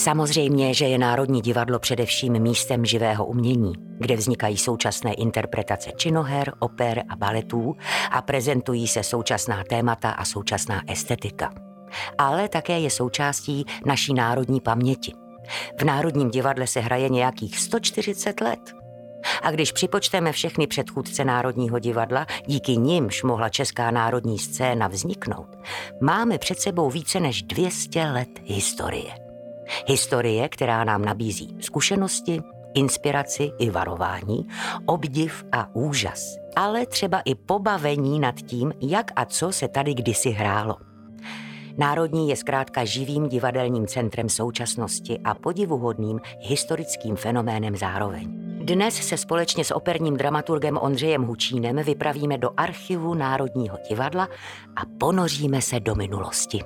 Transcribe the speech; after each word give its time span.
Samozřejmě, 0.00 0.74
že 0.74 0.84
je 0.84 0.98
Národní 0.98 1.40
divadlo 1.40 1.78
především 1.78 2.38
místem 2.38 2.84
živého 2.84 3.26
umění, 3.26 3.72
kde 3.98 4.16
vznikají 4.16 4.56
současné 4.58 5.14
interpretace 5.14 5.90
činoher, 5.96 6.52
oper 6.58 7.02
a 7.08 7.16
baletů 7.16 7.76
a 8.10 8.22
prezentují 8.22 8.88
se 8.88 9.02
současná 9.02 9.64
témata 9.64 10.10
a 10.10 10.24
současná 10.24 10.82
estetika. 10.88 11.52
Ale 12.18 12.48
také 12.48 12.78
je 12.80 12.90
součástí 12.90 13.64
naší 13.86 14.14
národní 14.14 14.60
paměti. 14.60 15.12
V 15.80 15.84
Národním 15.84 16.30
divadle 16.30 16.66
se 16.66 16.80
hraje 16.80 17.08
nějakých 17.08 17.58
140 17.58 18.40
let. 18.40 18.74
A 19.42 19.50
když 19.50 19.72
připočteme 19.72 20.32
všechny 20.32 20.66
předchůdce 20.66 21.24
Národního 21.24 21.78
divadla, 21.78 22.26
díky 22.46 22.76
nimž 22.76 23.22
mohla 23.22 23.48
česká 23.48 23.90
národní 23.90 24.38
scéna 24.38 24.88
vzniknout, 24.88 25.56
máme 26.00 26.38
před 26.38 26.60
sebou 26.60 26.90
více 26.90 27.20
než 27.20 27.42
200 27.42 28.04
let 28.04 28.28
historie. 28.44 29.29
Historie, 29.86 30.48
která 30.48 30.84
nám 30.84 31.04
nabízí 31.04 31.56
zkušenosti, 31.60 32.40
inspiraci 32.74 33.50
i 33.58 33.70
varování, 33.70 34.46
obdiv 34.86 35.44
a 35.52 35.74
úžas, 35.74 36.36
ale 36.56 36.86
třeba 36.86 37.20
i 37.20 37.34
pobavení 37.34 38.20
nad 38.20 38.34
tím, 38.34 38.72
jak 38.80 39.10
a 39.16 39.24
co 39.24 39.52
se 39.52 39.68
tady 39.68 39.94
kdysi 39.94 40.30
hrálo. 40.30 40.76
Národní 41.78 42.28
je 42.28 42.36
zkrátka 42.36 42.84
živým 42.84 43.28
divadelním 43.28 43.86
centrem 43.86 44.28
současnosti 44.28 45.18
a 45.24 45.34
podivuhodným 45.34 46.20
historickým 46.40 47.16
fenoménem 47.16 47.76
zároveň. 47.76 48.28
Dnes 48.64 48.94
se 48.94 49.16
společně 49.16 49.64
s 49.64 49.74
operním 49.74 50.16
dramaturgem 50.16 50.78
Ondřejem 50.78 51.22
Hučínem 51.22 51.76
vypravíme 51.76 52.38
do 52.38 52.50
archivu 52.56 53.14
Národního 53.14 53.78
divadla 53.88 54.28
a 54.76 54.80
ponoříme 54.98 55.62
se 55.62 55.80
do 55.80 55.94
minulosti. 55.94 56.60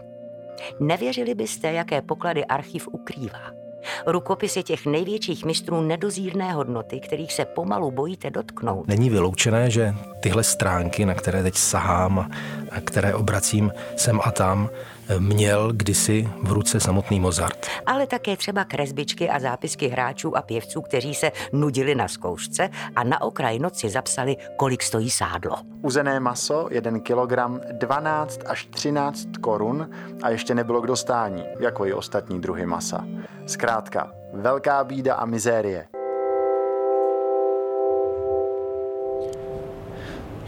Nevěřili 0.81 1.35
byste, 1.35 1.73
jaké 1.73 2.03
poklady 2.03 2.45
archiv 2.45 2.89
ukrývá. 2.93 3.65
Rukopisy 4.07 4.63
těch 4.63 4.87
největších 4.87 5.45
mistrů 5.45 5.81
nedozírné 5.81 6.53
hodnoty, 6.53 7.01
kterých 7.01 7.33
se 7.33 7.45
pomalu 7.45 7.91
bojíte 7.91 8.31
dotknout. 8.31 8.89
Není 8.89 9.11
vyloučené, 9.11 9.71
že 9.71 9.95
tyhle 10.21 10.45
stránky, 10.45 11.07
na 11.07 11.15
které 11.15 11.43
teď 11.43 11.55
sahám 11.55 12.31
a 12.71 12.81
které 12.81 13.15
obracím 13.15 13.73
sem 13.97 14.21
a 14.25 14.31
tam, 14.31 14.71
měl 15.19 15.73
kdysi 15.73 16.29
v 16.43 16.53
ruce 16.53 16.81
samotný 16.81 17.21
Mozart. 17.21 17.67
Ale 17.87 18.07
také 18.07 18.37
třeba 18.37 18.65
kresbičky 18.65 19.31
a 19.31 19.41
zápisky 19.41 19.89
hráčů 19.89 20.37
a 20.37 20.43
pěvců, 20.43 20.81
kteří 20.83 21.15
se 21.15 21.33
nudili 21.53 21.95
na 21.95 22.09
zkoušce 22.09 22.71
a 22.97 23.05
na 23.05 23.23
okraj 23.23 23.59
noci 23.59 23.91
zapsali, 23.91 24.37
kolik 24.57 24.83
stojí 24.83 25.11
sádlo. 25.11 25.57
Uzené 25.83 26.21
maso, 26.21 26.69
1 26.71 26.99
kilogram, 26.99 27.61
12 27.73 28.41
až 28.47 28.65
13 28.65 29.29
korun 29.41 29.91
a 30.23 30.31
ještě 30.31 30.55
nebylo 30.55 30.81
k 30.81 30.87
dostání, 30.87 31.45
jako 31.61 31.87
i 31.87 31.93
ostatní 31.93 32.41
druhy 32.41 32.67
masa. 32.67 33.05
Zkrátka, 33.47 34.13
velká 34.33 34.85
bída 34.85 35.15
a 35.15 35.27
mizérie. 35.27 35.87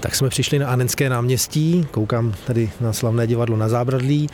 Tak 0.00 0.14
jsme 0.14 0.28
přišli 0.28 0.58
na 0.58 0.69
Anenské 0.69 1.08
náměstí, 1.08 1.86
koukám 1.91 2.34
tady 2.47 2.70
na 2.80 2.92
slavné 2.92 3.27
divadlo 3.27 3.56
na 3.56 3.69
Zábradlí. 3.69 4.28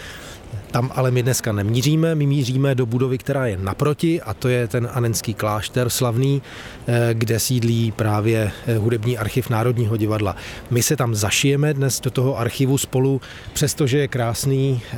Tam 0.70 0.90
ale 0.94 1.10
my 1.10 1.22
dneska 1.22 1.52
nemíříme, 1.52 2.14
my 2.14 2.26
míříme 2.26 2.74
do 2.74 2.86
budovy, 2.86 3.18
která 3.18 3.46
je 3.46 3.56
naproti 3.56 4.22
a 4.22 4.34
to 4.34 4.48
je 4.48 4.68
ten 4.68 4.88
Anenský 4.92 5.34
klášter 5.34 5.90
slavný, 5.90 6.42
eh, 6.86 7.10
kde 7.14 7.40
sídlí 7.40 7.92
právě 7.92 8.52
eh, 8.66 8.76
hudební 8.76 9.18
archiv 9.18 9.50
Národního 9.50 9.96
divadla. 9.96 10.36
My 10.70 10.82
se 10.82 10.96
tam 10.96 11.14
zašijeme 11.14 11.74
dnes 11.74 12.00
do 12.00 12.10
toho 12.10 12.38
archivu 12.38 12.78
spolu, 12.78 13.20
přestože 13.52 13.98
je 13.98 14.08
krásný 14.08 14.82
eh, 14.92 14.96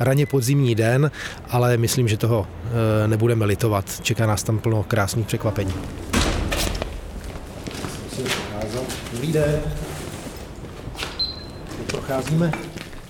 raně 0.00 0.26
podzimní 0.26 0.74
den, 0.74 1.10
ale 1.50 1.76
myslím, 1.76 2.08
že 2.08 2.16
toho 2.16 2.46
nebudeme 3.06 3.44
litovat. 3.44 4.00
Čeká 4.02 4.26
nás 4.26 4.42
tam 4.42 4.58
plno 4.58 4.82
krásných 4.82 5.26
překvapení. 5.26 5.74
Dobrý 9.12 9.32
den 9.32 9.60
procházíme 12.06 12.52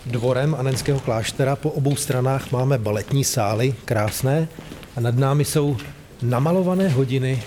dvorem 0.07 0.57
Anenského 0.59 1.01
kláštera. 1.01 1.57
Po 1.57 1.71
obou 1.71 1.97
stranách 1.97 2.53
máme 2.53 2.79
baletní 2.79 3.25
sály, 3.25 3.75
krásné. 3.85 4.49
A 4.97 5.01
nad 5.01 5.17
námi 5.17 5.45
jsou 5.45 5.77
namalované 6.23 6.89
hodiny, 6.89 7.43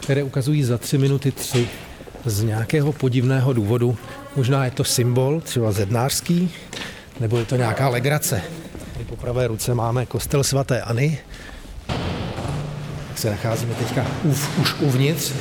které 0.00 0.22
ukazují 0.22 0.64
za 0.64 0.78
tři 0.78 0.98
minuty 0.98 1.32
tři 1.32 1.68
z 2.24 2.42
nějakého 2.42 2.92
podivného 2.92 3.52
důvodu. 3.52 3.96
Možná 4.36 4.64
je 4.64 4.70
to 4.70 4.84
symbol, 4.84 5.40
třeba 5.40 5.72
zednářský, 5.72 6.52
nebo 7.20 7.38
je 7.38 7.44
to 7.44 7.56
nějaká 7.56 7.88
legrace. 7.88 8.42
Tady 8.92 9.04
po 9.04 9.16
pravé 9.16 9.46
ruce 9.46 9.74
máme 9.74 10.06
kostel 10.06 10.44
svatéAny. 10.44 11.18
Tak 13.08 13.18
se 13.18 13.30
nacházíme 13.30 13.74
teďka 13.74 14.06
už 14.24 14.74
uvnitř. 14.80 15.32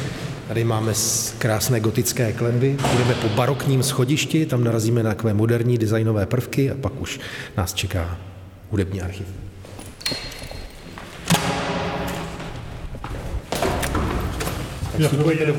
Tady 0.49 0.63
máme 0.63 0.93
krásné 1.37 1.79
gotické 1.79 2.33
klenby, 2.33 2.77
budeme 2.91 3.13
po 3.13 3.29
barokním 3.29 3.83
schodišti, 3.83 4.45
tam 4.45 4.63
narazíme 4.63 5.03
na 5.03 5.09
takové 5.09 5.33
moderní 5.33 5.77
designové 5.77 6.25
prvky 6.25 6.71
a 6.71 6.75
pak 6.75 7.01
už 7.01 7.19
nás 7.57 7.73
čeká 7.73 8.17
hudební 8.71 9.01
archiv. 9.01 9.27
Dobrý 15.11 15.37
den, 15.37 15.53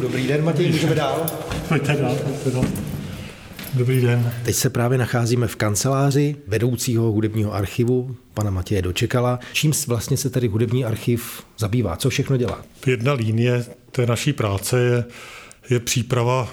Dobrý 0.00 0.26
den, 0.26 0.44
Matěj, 0.44 0.72
můžeme 0.72 0.94
dál? 0.94 1.26
Pojďte 1.68 1.92
dál, 1.96 2.14
pojďte 2.14 2.50
dál. 2.50 2.64
Dobrý 3.74 4.00
den. 4.00 4.32
Teď 4.44 4.54
se 4.54 4.70
právě 4.70 4.98
nacházíme 4.98 5.46
v 5.46 5.56
kanceláři 5.56 6.36
vedoucího 6.46 7.12
hudebního 7.12 7.54
archivu, 7.54 8.16
pana 8.34 8.50
Matěje 8.50 8.82
Dočekala. 8.82 9.38
Čím 9.52 9.72
vlastně 9.86 10.16
se 10.16 10.30
tady 10.30 10.48
hudební 10.48 10.84
archiv 10.84 11.42
zabývá? 11.58 11.96
Co 11.96 12.10
všechno 12.10 12.36
dělá? 12.36 12.62
Jedna 12.86 13.12
línie 13.12 13.64
té 13.90 14.06
naší 14.06 14.32
práce 14.32 14.80
je, 14.80 15.04
je 15.70 15.80
příprava 15.80 16.48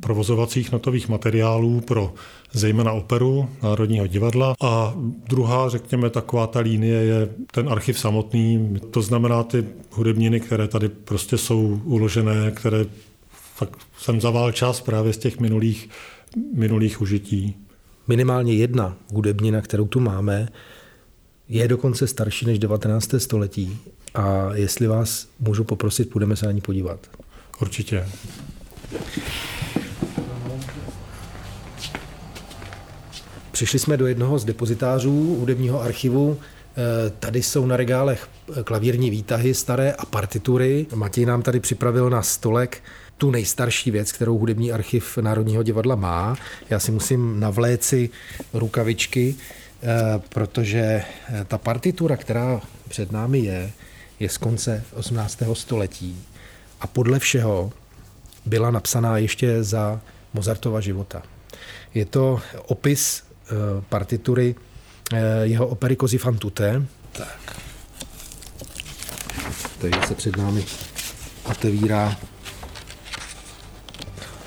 provozovacích 0.00 0.72
notových 0.72 1.08
materiálů 1.08 1.80
pro 1.80 2.14
zejména 2.52 2.92
operu 2.92 3.48
Národního 3.62 4.06
divadla 4.06 4.54
a 4.60 4.94
druhá, 5.28 5.68
řekněme, 5.68 6.10
taková 6.10 6.46
ta 6.46 6.60
línie 6.60 7.00
je 7.04 7.28
ten 7.50 7.68
archiv 7.68 7.98
samotný, 7.98 8.78
to 8.90 9.02
znamená 9.02 9.42
ty 9.42 9.64
hudebniny, 9.90 10.40
které 10.40 10.68
tady 10.68 10.88
prostě 10.88 11.38
jsou 11.38 11.80
uložené, 11.84 12.50
které 12.50 12.84
fakt 13.54 13.78
jsem 13.98 14.20
zavál 14.20 14.52
čas 14.52 14.80
právě 14.80 15.12
z 15.12 15.18
těch 15.18 15.40
minulých 15.40 15.88
minulých 16.54 17.00
užití. 17.00 17.56
Minimálně 18.08 18.54
jedna 18.54 18.96
hudebnina, 19.12 19.60
kterou 19.60 19.86
tu 19.86 20.00
máme, 20.00 20.48
je 21.48 21.68
dokonce 21.68 22.06
starší 22.06 22.46
než 22.46 22.58
19. 22.58 23.14
století 23.18 23.78
a 24.14 24.50
jestli 24.54 24.86
vás 24.86 25.28
můžu 25.40 25.64
poprosit, 25.64 26.10
půjdeme 26.10 26.36
se 26.36 26.46
na 26.46 26.52
ní 26.52 26.60
podívat. 26.60 27.00
Určitě. 27.60 28.06
Přišli 33.52 33.78
jsme 33.78 33.96
do 33.96 34.06
jednoho 34.06 34.38
z 34.38 34.44
depozitářů 34.44 35.36
hudebního 35.38 35.82
archivu. 35.82 36.38
Eh, 36.76 37.10
tady 37.18 37.42
jsou 37.42 37.66
na 37.66 37.76
regálech 37.76 38.28
klavírní 38.64 39.10
výtahy 39.10 39.54
staré 39.54 39.92
a 39.92 40.06
partitury. 40.06 40.86
Matěj 40.94 41.26
nám 41.26 41.42
tady 41.42 41.60
připravil 41.60 42.10
na 42.10 42.22
stolek 42.22 42.82
tu 43.18 43.30
nejstarší 43.30 43.90
věc, 43.90 44.12
kterou 44.12 44.38
hudební 44.38 44.72
archiv 44.72 45.18
Národního 45.18 45.62
divadla 45.62 45.94
má. 45.94 46.36
Já 46.70 46.78
si 46.78 46.92
musím 46.92 47.40
navléci 47.40 48.10
rukavičky, 48.52 49.34
eh, 49.82 49.86
protože 50.28 50.80
eh, 50.80 51.44
ta 51.48 51.58
partitura, 51.58 52.16
která 52.16 52.60
před 52.88 53.12
námi 53.12 53.38
je, 53.38 53.70
je 54.20 54.28
z 54.28 54.38
konce 54.38 54.84
18. 54.92 55.42
století 55.52 56.22
a 56.80 56.86
podle 56.86 57.18
všeho 57.18 57.72
byla 58.46 58.70
napsaná 58.70 59.18
ještě 59.18 59.62
za 59.62 60.00
Mozartova 60.34 60.80
života. 60.80 61.22
Je 61.94 62.04
to 62.04 62.40
opis 62.66 63.22
eh, 63.22 63.54
partitury 63.88 64.54
jeho 65.42 65.66
opery 65.66 65.96
Così 65.96 66.18
fan 66.18 66.38
tutte. 66.38 66.82
Tak. 67.12 67.56
Takže 69.78 70.00
se 70.08 70.14
před 70.14 70.36
námi 70.36 70.64
otevírá 71.44 72.16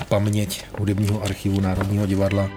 paměť 0.09 0.65
hudebního 0.79 1.23
archivu 1.23 1.59
Národního 1.61 2.05
divadla. 2.05 2.49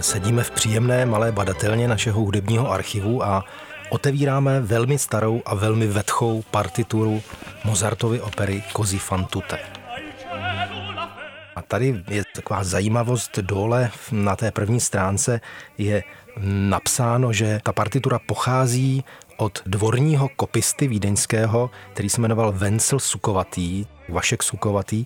Sedíme 0.00 0.42
v 0.42 0.50
příjemné 0.50 1.06
malé 1.06 1.32
badatelně 1.32 1.88
našeho 1.88 2.20
hudebního 2.20 2.70
archivu 2.70 3.24
a 3.24 3.44
otevíráme 3.90 4.60
velmi 4.60 4.98
starou 4.98 5.42
a 5.46 5.54
velmi 5.54 5.86
vetchou 5.86 6.42
partituru 6.50 7.22
Mozartovy 7.64 8.20
opery 8.20 8.62
Così 8.72 8.98
fan 8.98 9.24
tutte. 9.24 9.58
A 11.56 11.62
tady 11.62 12.02
je 12.08 12.22
taková 12.34 12.64
zajímavost 12.64 13.38
dole 13.38 13.90
na 14.12 14.36
té 14.36 14.50
první 14.50 14.80
stránce 14.80 15.40
je 15.78 16.02
napsáno, 16.68 17.32
že 17.32 17.60
ta 17.62 17.72
partitura 17.72 18.18
pochází 18.26 19.04
od 19.42 19.62
dvorního 19.66 20.28
kopisty 20.36 20.88
vídeňského, 20.88 21.70
který 21.92 22.08
se 22.08 22.20
jmenoval 22.20 22.52
Vencel 22.52 22.98
Sukovatý. 22.98 23.86
Vašek 24.08 24.42
Sukovatý, 24.42 25.04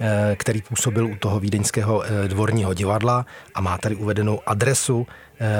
eh, 0.00 0.36
který 0.38 0.62
působil 0.62 1.06
u 1.06 1.16
toho 1.16 1.40
vídeňského 1.40 2.02
eh, 2.04 2.28
dvorního 2.28 2.74
divadla 2.74 3.26
a 3.54 3.60
má 3.60 3.78
tady 3.78 3.96
uvedenou 3.96 4.40
adresu 4.46 5.06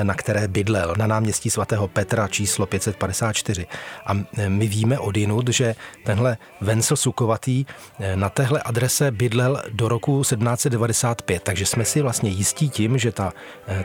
na 0.03 0.15
které 0.15 0.49
bydlel, 0.49 0.95
na 0.99 1.07
náměstí 1.07 1.51
svatého 1.51 1.89
Petra 1.89 2.29
číslo 2.29 2.67
554. 2.67 3.67
A 4.07 4.13
eh, 4.39 4.49
my 4.49 4.67
víme 4.67 4.99
od 4.99 5.17
jinut, 5.17 5.49
že 5.49 5.75
tenhle 6.05 6.37
Vencel 6.61 6.97
Sukovatý 6.97 7.65
eh, 8.01 8.17
na 8.17 8.29
téhle 8.29 8.63
adrese 8.63 9.11
bydlel 9.11 9.63
do 9.71 9.89
roku 9.89 10.21
1795, 10.21 11.43
takže 11.43 11.67
jsme 11.67 11.85
si 11.85 12.03
vlastně 12.03 12.31
jistí 12.31 12.71
tím, 12.71 12.99
že 12.99 13.13
ta, 13.13 13.33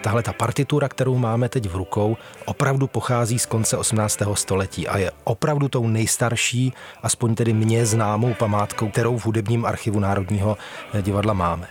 tahle 0.02 0.24
ta 0.24 0.34
partitura, 0.34 0.90
kterou 0.90 1.18
máme 1.18 1.50
teď 1.50 1.70
v 1.70 1.76
rukou, 1.76 2.18
opravdu 2.46 2.88
pochází 2.88 3.40
z 3.40 3.46
konce 3.46 3.78
18. 3.78 4.20
století 4.34 4.88
a 4.88 4.98
je 4.98 5.12
opravdu 5.24 5.70
tou 5.70 5.88
nejstarší, 5.88 6.74
aspoň 7.04 7.36
tedy 7.36 7.54
mně 7.54 7.86
známou 7.86 8.34
památkou, 8.34 8.90
kterou 8.90 9.18
v 9.18 9.26
hudebním 9.26 9.66
archivu 9.66 10.00
Národního 10.00 10.58
divadla 11.02 11.34
máme. 11.34 11.68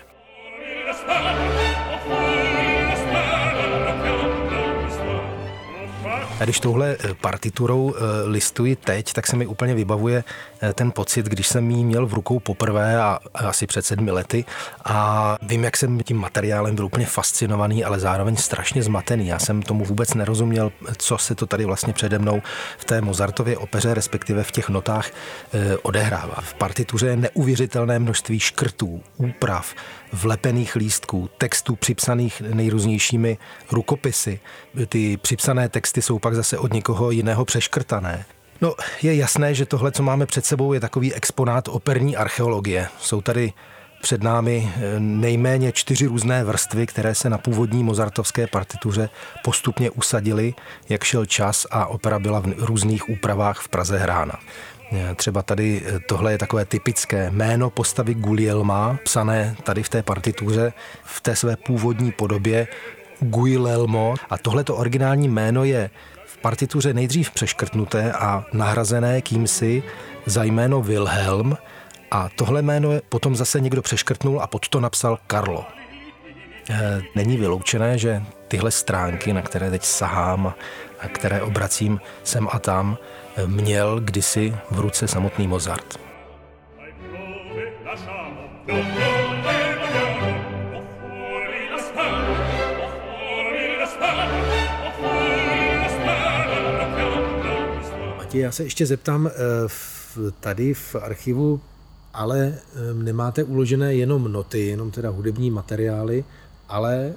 A 6.41 6.45
když 6.45 6.61
touhle 6.61 6.97
eh, 7.01 7.15
partiturou 7.15 7.95
eh, 7.95 8.01
listuji 8.29 8.77
teď, 8.77 9.13
tak 9.13 9.27
se 9.27 9.37
mi 9.37 9.47
úplně 9.47 9.75
vybavuje 9.75 10.25
eh, 10.61 10.73
ten 10.73 10.91
pocit, 10.91 11.27
když 11.27 11.49
jsem 11.49 11.71
ji 11.71 11.85
měl 11.85 12.07
v 12.07 12.15
rukou 12.15 12.41
poprvé 12.41 13.01
a 13.01 13.19
asi 13.35 13.67
před 13.67 13.87
sedmi 13.87 14.11
lety 14.11 14.45
a 14.85 15.37
vím, 15.43 15.65
jak 15.65 15.77
jsem 15.77 16.01
tím 16.01 16.17
materiálem 16.17 16.75
byl 16.75 16.85
úplně 16.85 17.07
fascinovaný, 17.07 17.85
ale 17.85 18.01
zároveň 18.01 18.37
strašně 18.37 18.83
zmatený. 18.83 19.27
Já 19.27 19.39
jsem 19.39 19.63
tomu 19.63 19.85
vůbec 19.85 20.15
nerozuměl, 20.15 20.73
co 20.97 21.19
se 21.19 21.35
to 21.35 21.47
tady 21.47 21.65
vlastně 21.65 21.93
přede 21.93 22.19
mnou 22.19 22.43
v 22.79 22.85
té 22.85 23.01
Mozartově 23.01 23.57
opeře, 23.59 23.95
respektive 23.95 24.43
v 24.43 24.51
těch 24.51 24.69
notách 24.69 25.11
odehrává. 25.83 26.37
V 26.41 26.55
partituře 26.55 27.07
je 27.07 27.17
neuvěřitelné 27.17 27.99
množství 27.99 28.41
škrtů, 28.41 29.03
úprav, 29.17 29.75
vlepených 30.13 30.77
lístků, 30.77 31.31
textů 31.39 31.77
připsaných 31.77 32.41
nejrůznějšími 32.41 33.39
rukopisy. 33.73 34.41
Ty 34.89 35.17
připsané 35.17 35.69
texty 35.69 36.03
jsou 36.03 36.19
pak 36.19 36.35
zase 36.35 36.59
od 36.59 36.73
někoho 36.73 37.11
jiného 37.11 37.45
přeškrtané. 37.45 38.25
No, 38.61 38.75
je 39.03 39.15
jasné, 39.15 39.55
že 39.55 39.67
tohle, 39.67 39.93
co 39.93 40.03
máme 40.03 40.27
před 40.27 40.47
sebou, 40.47 40.73
je 40.73 40.81
takový 40.81 41.15
exponát 41.15 41.69
operní 41.69 42.17
archeologie. 42.17 42.89
Jsou 43.01 43.21
tady 43.21 43.53
před 44.03 44.23
námi 44.23 44.73
eh, 44.77 45.01
nejméně 45.01 45.73
čtyři 45.73 46.07
různé 46.07 46.45
vrstvy, 46.45 46.87
které 46.87 47.15
se 47.15 47.31
na 47.31 47.39
původní 47.39 47.85
mozartovské 47.85 48.47
partituře 48.47 49.09
postupně 49.45 49.91
usadily, 49.91 50.55
jak 50.89 51.05
šel 51.05 51.27
čas 51.27 51.67
a 51.71 51.87
opera 51.87 52.19
byla 52.19 52.41
v 52.41 52.45
různých 52.59 53.09
úpravách 53.09 53.61
v 53.61 53.69
Praze 53.69 53.99
hrána. 53.99 54.35
Eh, 54.93 55.15
třeba 55.15 55.43
tady 55.43 55.83
eh, 55.87 56.01
tohle 56.01 56.33
je 56.33 56.39
takové 56.39 56.65
typické 56.65 57.31
jméno 57.31 57.71
postavy 57.71 58.15
Gulielma, 58.15 58.99
psané 59.05 59.57
tady 59.63 59.83
v 59.83 59.89
té 59.89 60.03
partituře 60.03 60.73
v 61.05 61.21
té 61.21 61.37
své 61.37 61.57
původní 61.57 62.13
podobě 62.13 62.69
Guilelmo. 63.21 64.15
A 64.31 64.39
tohleto 64.39 64.77
originální 64.77 65.29
jméno 65.29 65.65
je 65.65 65.91
v 66.27 66.39
partituře 66.39 66.95
nejdřív 66.95 67.31
přeškrtnuté 67.31 68.13
a 68.13 68.45
nahrazené 68.53 69.23
kýmsi 69.23 69.83
za 70.27 70.45
jméno 70.45 70.83
Wilhelm, 70.83 71.57
a 72.11 72.29
tohle 72.29 72.63
jméno 72.63 72.93
je 72.93 73.03
potom 73.09 73.37
zase 73.37 73.61
někdo 73.61 73.83
přeškrtnul 73.83 74.41
a 74.41 74.47
pod 74.47 74.69
to 74.69 74.81
napsal 74.81 75.19
Karlo. 75.27 75.65
Eh, 76.71 77.03
není 77.15 77.37
vyloučené, 77.37 77.99
že 77.99 78.23
tyhle 78.49 78.71
stránky, 78.71 79.33
na 79.33 79.43
které 79.43 79.71
teď 79.71 79.85
sahám 79.85 80.55
a 81.01 81.09
které 81.09 81.43
obracím 81.43 82.01
sem 82.25 82.49
a 82.53 82.59
tam, 82.59 82.99
měl 83.47 84.01
kdysi 84.01 84.57
v 84.71 84.81
ruce 84.81 85.09
samotný 85.09 85.47
Mozart. 85.47 86.01
Matěj, 98.17 98.41
já 98.41 98.53
se 98.53 98.65
ještě 98.65 98.87
zeptám, 98.87 99.27
eh, 99.27 99.31
tady 100.41 100.75
v 100.75 100.95
archivu 100.95 101.61
ale 102.19 102.39
eh, 102.39 102.95
nemáte 102.95 103.45
uložené 103.45 103.95
jenom 103.95 104.33
noty, 104.33 104.67
jenom 104.67 104.91
teda 104.91 105.11
hudební 105.11 105.51
materiály, 105.51 106.25
ale 106.69 107.13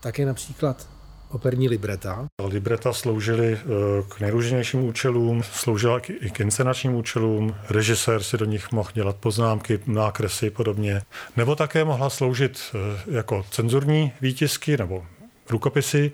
také 0.00 0.26
například 0.26 0.88
operní 1.32 1.68
libreta. 1.68 2.28
Libreta 2.48 2.92
sloužily 2.92 3.52
eh, 3.52 3.66
k 4.08 4.20
nejrůznějším 4.20 4.84
účelům, 4.84 5.42
sloužila 5.42 6.00
i 6.20 6.30
k 6.30 6.40
inscenačním 6.40 6.94
účelům, 6.94 7.54
režisér 7.68 8.22
si 8.22 8.38
do 8.38 8.44
nich 8.44 8.72
mohl 8.72 8.90
dělat 8.94 9.16
poznámky, 9.16 9.80
nákresy 9.86 10.50
podobně, 10.50 11.02
nebo 11.36 11.56
také 11.56 11.84
mohla 11.84 12.10
sloužit 12.10 12.60
eh, 12.74 12.78
jako 13.10 13.44
cenzurní 13.50 14.12
výtisky 14.20 14.76
nebo 14.76 15.06
rukopisy, 15.50 16.12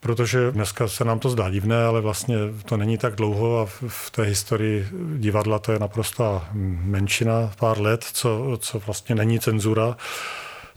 protože 0.00 0.50
dneska 0.50 0.88
se 0.88 1.04
nám 1.04 1.18
to 1.18 1.30
zdá 1.30 1.50
divné, 1.50 1.84
ale 1.84 2.00
vlastně 2.00 2.36
to 2.64 2.76
není 2.76 2.98
tak 2.98 3.14
dlouho 3.14 3.60
a 3.60 3.66
v 3.88 4.10
té 4.10 4.22
historii 4.22 4.88
divadla 5.16 5.58
to 5.58 5.72
je 5.72 5.78
naprosto 5.78 6.42
menšina, 6.82 7.52
pár 7.58 7.80
let, 7.80 8.04
co, 8.12 8.58
co 8.60 8.78
vlastně 8.78 9.14
není 9.14 9.40
cenzura. 9.40 9.96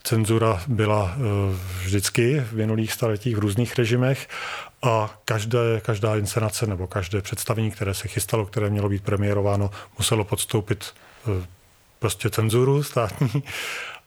Cenzura 0.05 0.63
byla 0.67 1.15
eh, 1.15 1.19
vždycky 1.83 2.39
v 2.39 2.53
minulých 2.53 2.93
staletích 2.93 3.35
v 3.35 3.39
různých 3.39 3.75
režimech 3.75 4.27
a 4.81 5.19
každé, 5.25 5.81
každá 5.81 6.15
inscenace 6.15 6.67
nebo 6.67 6.87
každé 6.87 7.21
představení, 7.21 7.71
které 7.71 7.93
se 7.93 8.07
chystalo, 8.07 8.45
které 8.45 8.69
mělo 8.69 8.89
být 8.89 9.03
premiérováno, 9.03 9.71
muselo 9.97 10.23
podstoupit 10.23 10.85
eh, 11.27 11.45
prostě 11.99 12.29
cenzuru 12.29 12.83
státní. 12.83 13.43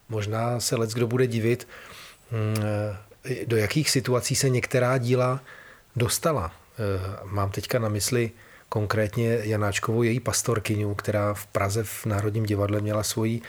Možná 0.09 0.61
se 0.61 0.77
lec 0.77 0.95
kdo 0.95 1.06
bude 1.06 1.27
divit, 1.27 1.69
mm, 2.31 2.65
eh, 3.31 3.44
do 3.47 3.56
jakých 3.56 3.91
situací 3.91 4.35
se 4.35 4.49
některá 4.49 4.99
díla 4.99 5.41
dostala. 5.97 6.53
Mám 7.25 7.51
teďka 7.51 7.79
na 7.79 7.89
mysli 7.89 8.31
konkrétně 8.69 9.39
Janáčkovou 9.43 10.03
její 10.03 10.21
pastorkyňu, 10.21 10.94
která 10.94 11.35
v 11.35 11.47
Praze 11.47 11.85
v 11.85 12.06
Národním 12.06 12.47
divadle 12.47 12.81
měla 12.81 13.03
svoji 13.03 13.43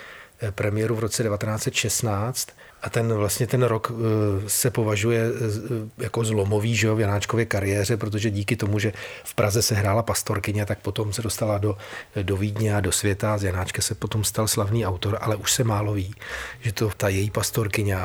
premiéru 0.51 0.95
v 0.95 0.99
roce 0.99 1.23
1916 1.23 2.49
a 2.81 2.89
ten 2.89 3.13
vlastně 3.13 3.47
ten 3.47 3.63
rok 3.63 3.91
eh, 3.91 4.49
se 4.49 4.71
považuje 4.71 5.21
eh, 5.21 6.03
jako 6.03 6.23
zlomový 6.23 6.75
že, 6.75 6.93
v 6.93 6.99
Janáčkově 6.99 7.45
kariéře, 7.45 7.97
protože 7.97 8.29
díky 8.29 8.55
tomu, 8.55 8.79
že 8.79 8.93
v 9.23 9.33
Praze 9.33 9.61
se 9.61 9.75
hrála 9.75 10.03
pastorkyně, 10.03 10.65
tak 10.65 10.79
potom 10.79 11.13
se 11.13 11.21
dostala 11.21 11.57
do, 11.57 11.77
do 12.21 12.37
Vídně 12.37 12.75
a 12.75 12.79
do 12.79 12.91
světa. 12.91 13.37
Z 13.37 13.43
Janáčka 13.43 13.81
se 13.81 13.95
potom 13.95 14.23
stal 14.23 14.47
slavný 14.47 14.85
autor, 14.85 15.17
ale 15.21 15.35
už 15.35 15.53
se 15.53 15.63
málo 15.63 15.93
ví, 15.93 16.15
že 16.61 16.71
to 16.71 16.91
ta 16.97 17.09
její 17.09 17.29
pastorkyně 17.29 17.97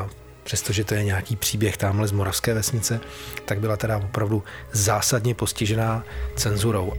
přestože 0.43 0.83
to 0.83 0.93
je 0.95 1.03
nějaký 1.03 1.35
příběh 1.35 1.77
tamhle 1.77 2.07
z 2.07 2.11
Moravské 2.11 2.53
vesnice, 2.53 2.99
tak 3.45 3.59
byla 3.59 3.77
teda 3.77 3.97
opravdu 3.97 4.43
zásadně 4.71 5.35
postižená 5.35 6.03
cenzurou. 6.35 6.93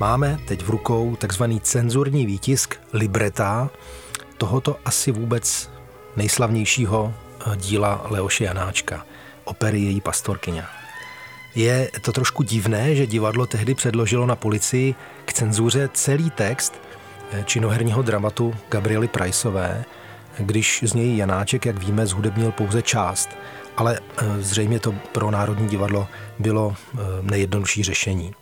Máme 0.00 0.38
teď 0.44 0.62
v 0.62 0.70
rukou 0.70 1.16
takzvaný 1.16 1.60
cenzurní 1.60 2.26
výtisk 2.26 2.80
libreta 2.92 3.70
tohoto 4.38 4.76
asi 4.84 5.12
vůbec 5.12 5.70
nejslavnějšího 6.16 7.14
eh, 7.14 7.56
díla 7.56 8.06
Leoše 8.10 8.44
Janáčka, 8.44 9.06
opery 9.44 9.80
její 9.80 10.00
pastorkyně. 10.00 10.64
Je 11.54 11.90
to 12.00 12.12
trošku 12.12 12.42
divné, 12.42 12.94
že 12.94 13.06
divadlo 13.06 13.46
tehdy 13.46 13.74
předložilo 13.74 14.26
na 14.26 14.36
policii 14.36 14.94
k 15.24 15.32
cenzuře 15.32 15.88
celý 15.92 16.30
text 16.30 16.74
eh, 17.32 17.44
činoherního 17.46 18.02
dramatu 18.02 18.54
Gabriely 18.68 19.08
Priceové, 19.08 19.84
když 20.38 20.84
z 20.86 20.94
něj 20.94 21.16
Janáček, 21.16 21.66
jak 21.66 21.78
víme, 21.78 22.06
zhudebnil 22.06 22.52
pouze 22.52 22.82
část, 22.82 23.28
ale 23.76 23.98
eh, 24.16 24.24
zřejmě 24.42 24.80
to 24.80 24.94
pro 25.12 25.30
Národní 25.30 25.68
divadlo 25.68 26.08
bylo 26.38 26.76
nejjednodušší 27.22 27.82
řešení. 27.82 28.34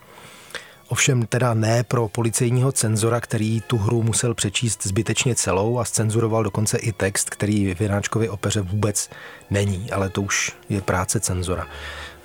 Ovšem 0.93 1.27
teda 1.27 1.55
ne 1.55 1.85
pro 1.85 2.09
policejního 2.09 2.73
cenzora, 2.73 3.21
který 3.21 3.61
tu 3.61 3.79
hru 3.79 4.03
musel 4.03 4.35
přečíst 4.35 4.87
zbytečně 4.87 5.35
celou 5.35 5.79
a 5.79 5.85
scenzuroval 5.85 6.43
dokonce 6.43 6.79
i 6.79 6.93
text, 6.93 7.31
který 7.31 7.75
v 7.75 7.81
Janáčkově 7.81 8.31
opeře 8.31 8.61
vůbec 8.61 9.11
není, 9.51 9.91
ale 9.91 10.09
to 10.09 10.23
už 10.23 10.53
je 10.69 10.81
práce 10.81 11.21
cenzora. 11.21 11.67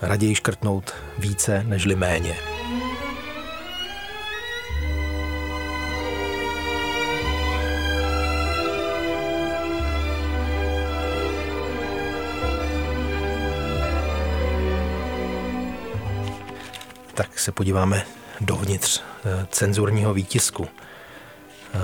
Raději 0.02 0.36
škrtnout 0.36 0.94
více 1.18 1.64
nežli 1.64 1.96
méně. 1.96 2.36
Tak 17.14 17.40
se 17.40 17.52
podíváme 17.52 18.18
dovnitř 18.42 19.02
eh, 19.26 19.48
cenzurního 19.52 20.14
výtisku. 20.14 20.68
Eh, 21.74 21.80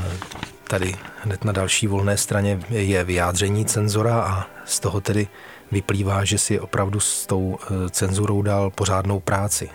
tady 0.67 0.95
hned 1.23 1.43
na 1.43 1.51
další 1.51 1.87
volné 1.87 2.17
straně 2.17 2.59
je 2.69 3.03
vyjádření 3.03 3.65
cenzora 3.65 4.21
a 4.21 4.45
z 4.65 4.79
toho 4.79 5.01
tedy 5.01 5.27
vyplývá, 5.71 6.25
že 6.25 6.37
si 6.37 6.59
opravdu 6.59 6.99
s 6.99 7.27
tou 7.27 7.57
eh, 7.61 7.89
cenzurou 7.89 8.41
dal 8.41 8.69
pořádnou 8.69 9.19
práci. 9.19 9.69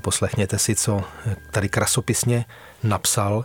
Poslechněte 0.00 0.58
si, 0.58 0.74
co 0.74 1.04
tady 1.50 1.68
krasopisně 1.68 2.44
napsal 2.82 3.44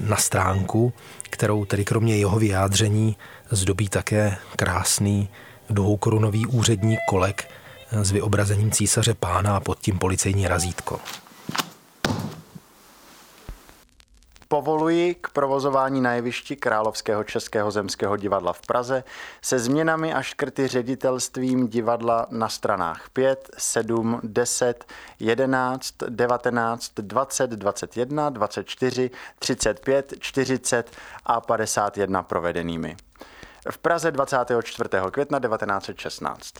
na 0.00 0.16
stránku, 0.16 0.92
kterou 1.22 1.64
tedy 1.64 1.84
kromě 1.84 2.16
jeho 2.16 2.38
vyjádření 2.38 3.16
zdobí 3.50 3.88
také 3.88 4.36
krásný 4.56 5.28
dvoukorunový 5.70 6.46
úřední 6.46 6.96
kolek 7.08 7.50
s 7.92 8.10
vyobrazením 8.10 8.70
císaře 8.70 9.14
pána 9.14 9.56
a 9.56 9.60
pod 9.60 9.78
tím 9.78 9.98
policejní 9.98 10.48
razítko. 10.48 11.00
Povoluji 14.52 15.14
k 15.14 15.28
provozování 15.28 16.00
na 16.00 16.12
jevišti 16.12 16.56
Královského 16.56 17.24
českého 17.24 17.70
zemského 17.70 18.16
divadla 18.16 18.52
v 18.52 18.60
Praze 18.60 19.04
se 19.42 19.58
změnami 19.58 20.14
a 20.14 20.22
škrty 20.22 20.66
ředitelstvím 20.66 21.68
divadla 21.68 22.26
na 22.30 22.48
stranách 22.48 23.10
5, 23.12 23.50
7, 23.58 24.20
10, 24.22 24.84
11, 25.20 25.94
19, 26.08 26.92
20, 26.94 27.50
21, 27.50 28.30
24, 28.30 29.10
35, 29.38 30.14
40 30.18 30.90
a 31.26 31.40
51 31.40 32.22
provedenými. 32.22 32.96
V 33.70 33.78
Praze 33.78 34.10
24. 34.10 34.88
května 35.10 35.40
1916. 35.40 36.54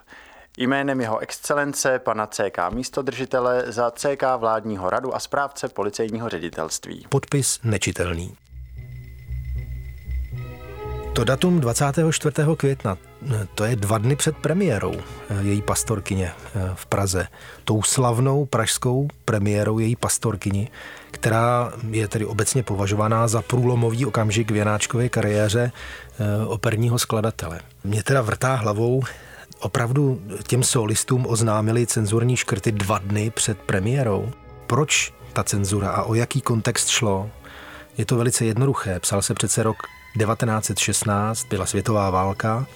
Jménem 0.58 1.00
jeho 1.00 1.18
excelence 1.18 1.98
pana 1.98 2.26
CK 2.26 2.58
místodržitele 2.70 3.64
za 3.66 3.90
CK 3.90 4.22
vládního 4.36 4.90
radu 4.90 5.14
a 5.14 5.20
správce 5.20 5.68
policejního 5.68 6.28
ředitelství. 6.28 7.06
Podpis 7.08 7.60
nečitelný. 7.64 8.36
To 11.12 11.24
datum 11.24 11.60
24. 11.60 12.34
května, 12.56 12.98
to 13.54 13.64
je 13.64 13.76
dva 13.76 13.98
dny 13.98 14.16
před 14.16 14.36
premiérou 14.36 14.94
eh, 14.94 15.42
její 15.42 15.62
pastorkyně 15.62 16.32
eh, 16.32 16.70
v 16.74 16.86
Praze. 16.86 17.28
Tou 17.64 17.82
slavnou 17.82 18.46
pražskou 18.46 19.08
premiérou 19.24 19.78
její 19.78 19.96
pastorkyni, 19.96 20.68
která 21.10 21.72
je 21.90 22.08
tedy 22.08 22.24
obecně 22.24 22.62
považovaná 22.62 23.28
za 23.28 23.42
průlomový 23.42 24.06
okamžik 24.06 24.50
v 24.50 24.56
Janáčkové 24.56 25.08
kariéře 25.08 25.72
eh, 25.72 26.46
operního 26.46 26.98
skladatele. 26.98 27.60
Mě 27.84 28.02
teda 28.02 28.22
vrtá 28.22 28.54
hlavou, 28.54 29.02
opravdu 29.60 30.20
těm 30.46 30.62
solistům 30.62 31.26
oznámili 31.28 31.86
cenzurní 31.86 32.36
škrty 32.36 32.72
dva 32.72 32.98
dny 32.98 33.30
před 33.30 33.58
premiérou. 33.58 34.30
Proč 34.66 35.12
ta 35.32 35.44
cenzura 35.44 35.90
a 35.90 36.02
o 36.02 36.14
jaký 36.14 36.40
kontext 36.40 36.88
šlo? 36.88 37.30
Je 37.98 38.04
to 38.04 38.16
velice 38.16 38.44
jednoduché. 38.44 39.00
Psal 39.00 39.22
se 39.22 39.34
přece 39.34 39.62
rok 39.62 39.76
1916, 40.18 41.46
byla 41.50 41.66
světová 41.66 42.10
válka, 42.10 42.66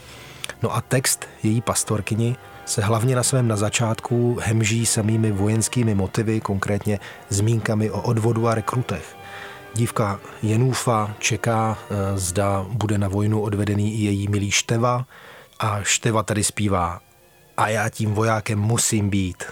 no 0.62 0.76
a 0.76 0.80
text 0.80 1.28
její 1.42 1.60
pastorkyni 1.60 2.36
se 2.66 2.82
hlavně 2.82 3.16
na 3.16 3.22
svém 3.22 3.48
na 3.48 3.56
začátku 3.56 4.38
hemží 4.42 4.86
samými 4.86 5.32
vojenskými 5.32 5.94
motivy, 5.94 6.40
konkrétně 6.40 7.00
zmínkami 7.28 7.90
o 7.90 8.02
odvodu 8.02 8.48
a 8.48 8.54
rekrutech. 8.54 9.16
Dívka 9.74 10.20
Jenůfa 10.42 11.14
čeká, 11.18 11.78
eh, 11.90 12.18
zda 12.18 12.66
bude 12.68 12.98
na 12.98 13.08
vojnu 13.08 13.42
odvedený 13.42 13.94
i 13.94 14.04
její 14.04 14.28
milý 14.28 14.50
Števa, 14.50 15.06
a 15.58 15.82
Števa 15.82 16.22
tady 16.22 16.44
zpívá 16.44 17.00
a 17.56 17.68
já 17.68 17.88
tím 17.88 18.14
vojákem 18.14 18.58
musím 18.58 19.10
být. 19.10 19.44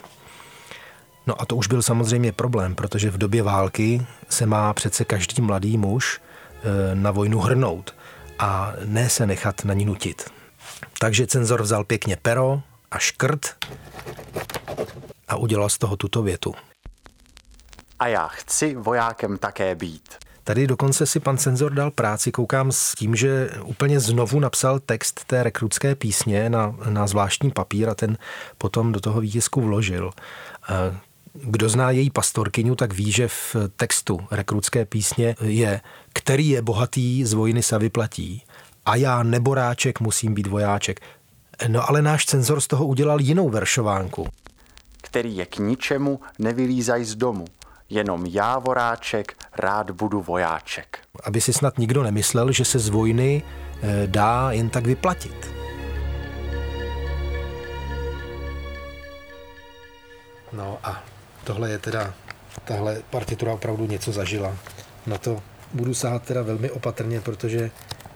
No 1.27 1.43
a 1.43 1.47
to 1.47 1.57
už 1.57 1.67
byl 1.67 1.83
samozřejmě 1.83 2.33
problém, 2.33 2.75
protože 2.75 3.11
v 3.11 3.19
době 3.19 3.43
války 3.43 4.07
se 4.29 4.47
má 4.47 4.73
přece 4.75 5.05
každý 5.05 5.43
mladý 5.43 5.79
muž 5.79 6.21
e, 6.21 6.95
na 6.95 7.11
vojnu 7.11 7.39
hrnout 7.39 7.95
a 8.39 8.73
ne 8.85 9.09
se 9.09 9.27
nechat 9.27 9.65
na 9.65 9.75
ní 9.75 9.85
nutit. 9.85 10.31
Takže 10.99 11.27
cenzor 11.27 11.63
vzal 11.63 11.85
pěkně 11.85 12.17
pero 12.23 12.63
a 12.91 12.99
škrt 12.99 13.67
a 15.29 15.37
udělal 15.37 15.69
z 15.69 15.79
toho 15.79 15.97
tuto 15.97 16.23
větu. 16.23 16.55
A 17.99 18.07
já 18.07 18.29
chci 18.29 18.75
vojákem 18.75 19.39
také 19.39 19.75
být. 19.75 20.15
Tady 20.45 20.67
dokonce 20.67 21.07
si 21.07 21.21
pan 21.21 21.39
cenzor 21.39 21.73
dal 21.73 21.91
práci, 21.91 22.33
koukám 22.33 22.73
s 22.73 22.95
tím, 22.95 23.17
že 23.17 23.51
úplně 23.65 24.01
znovu 24.01 24.41
napsal 24.41 24.79
text 24.79 25.25
té 25.25 25.43
rekrutské 25.43 25.95
písně 25.95 26.51
na, 26.51 26.77
na 26.89 27.07
zvláštní 27.07 27.51
papír 27.51 27.89
a 27.89 27.95
ten 27.95 28.19
potom 28.59 28.93
do 28.93 29.01
toho 29.01 29.21
výtisku 29.21 29.61
vložil. 29.61 30.11
Kdo 31.35 31.69
zná 31.69 31.91
její 31.91 32.11
pastorkyňu, 32.11 32.75
tak 32.75 32.93
ví, 32.93 33.13
že 33.13 33.29
v 33.29 33.57
textu 33.77 34.21
rekrutské 34.31 34.85
písně 34.85 35.37
je 35.41 35.81
který 36.13 36.49
je 36.49 36.63
bohatý, 36.63 37.25
z 37.25 37.33
vojny 37.33 37.63
se 37.63 37.79
vyplatí. 37.79 38.43
A 38.87 38.97
já 38.97 39.23
neboráček 39.23 40.01
musím 40.01 40.35
být 40.35 40.47
vojáček. 40.47 41.01
No 41.69 41.89
ale 41.89 42.03
náš 42.03 42.25
cenzor 42.25 42.61
z 42.61 42.67
toho 42.67 42.87
udělal 42.87 43.21
jinou 43.21 43.49
veršovánku. 43.49 44.29
Který 45.03 45.37
je 45.37 45.47
k 45.47 45.59
ničemu, 45.59 46.21
nevylízaj 46.39 47.05
z 47.05 47.15
domu 47.15 47.45
jenom 47.93 48.27
já 48.27 48.59
voráček, 48.59 49.37
rád 49.57 49.91
budu 49.91 50.23
vojáček. 50.23 50.99
Aby 51.25 51.41
si 51.41 51.53
snad 51.53 51.79
nikdo 51.79 52.03
nemyslel, 52.03 52.53
že 52.53 52.65
se 52.65 52.79
z 52.79 52.89
vojny 52.89 53.43
eh, 53.43 54.07
dá 54.07 54.53
jen 54.53 54.71
tak 54.71 54.87
vyplatit. 54.87 55.53
No 60.53 60.79
a 60.85 61.03
tohle 61.45 61.71
je 61.71 61.79
teda, 61.79 62.15
tahle 62.65 63.03
partitura 63.11 63.53
opravdu 63.53 63.87
něco 63.87 64.13
zažila. 64.13 64.57
Na 65.07 65.19
to 65.19 65.43
budu 65.73 65.95
sát 65.95 66.23
teda 66.23 66.43
velmi 66.43 66.71
opatrně, 66.71 67.21
protože 67.21 67.71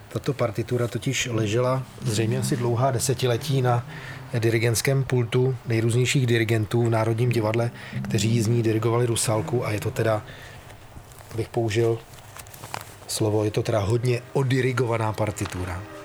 tato 0.08 0.32
partitura 0.32 0.88
totiž 0.88 1.28
ležela 1.32 1.82
zřejmě 2.02 2.38
asi 2.38 2.56
dlouhá 2.56 2.90
desetiletí 2.90 3.62
na 3.62 3.86
dirigentském 4.38 5.04
pultu 5.04 5.56
nejrůznějších 5.66 6.26
dirigentů 6.26 6.82
v 6.82 6.90
Národním 6.90 7.30
divadle, 7.30 7.70
kteří 8.02 8.42
z 8.42 8.46
ní 8.46 8.62
dirigovali 8.62 9.06
Rusalku 9.06 9.66
a 9.66 9.72
je 9.72 9.80
to 9.80 9.90
teda, 9.90 10.22
bych 11.36 11.48
použil 11.48 11.98
slovo, 13.06 13.44
je 13.44 13.50
to 13.50 13.62
teda 13.62 13.78
hodně 13.78 14.20
odirigovaná 14.32 15.12
partitura. 15.12 15.95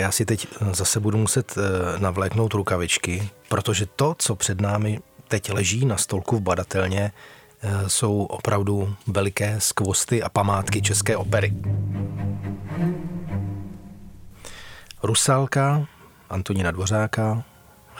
Já 0.00 0.10
si 0.10 0.24
teď 0.24 0.46
zase 0.72 1.00
budu 1.00 1.18
muset 1.18 1.54
eh, 1.58 1.98
navléknout 1.98 2.54
rukavičky, 2.54 3.28
protože 3.48 3.86
to, 3.86 4.14
co 4.18 4.36
před 4.36 4.60
námi 4.60 5.00
teď 5.28 5.52
leží 5.52 5.86
na 5.86 5.96
stolku 5.96 6.36
v 6.36 6.40
badatelně, 6.40 7.12
eh, 7.62 7.88
jsou 7.88 8.24
opravdu 8.24 8.94
veliké 9.06 9.60
skvosty 9.60 10.22
a 10.22 10.28
památky 10.28 10.82
české 10.82 11.16
opery. 11.16 11.52
Rusálka 15.02 15.86
Antonína 16.30 16.70
Dvořáka, 16.70 17.44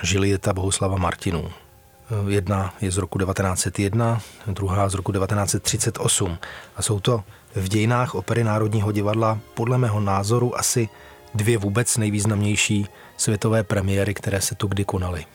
Žilieta 0.03 0.53
Bohuslava 0.53 0.97
Martinů. 0.97 1.45
Eh, 1.49 2.33
jedna 2.33 2.75
je 2.81 2.91
z 2.91 2.97
roku 2.97 3.19
1901, 3.19 4.21
druhá 4.47 4.89
z 4.89 4.95
roku 4.95 5.13
1938. 5.13 6.39
A 6.77 6.83
jsou 6.83 7.01
to 7.01 7.25
v 7.55 7.69
dějinách 7.69 8.15
opery 8.15 8.45
Národního 8.45 8.93
divadla 8.93 9.39
podle 9.55 9.79
mého 9.79 10.01
názoru 10.01 10.59
asi 10.59 10.89
dvě 11.35 11.59
vůbec 11.59 11.97
nejvýznamnější 11.97 12.87
světové 13.17 13.65
premiéry, 13.65 14.15
které 14.15 14.41
se 14.41 14.55
tu 14.55 14.67
kdy 14.67 14.85
konaly. 14.85 15.27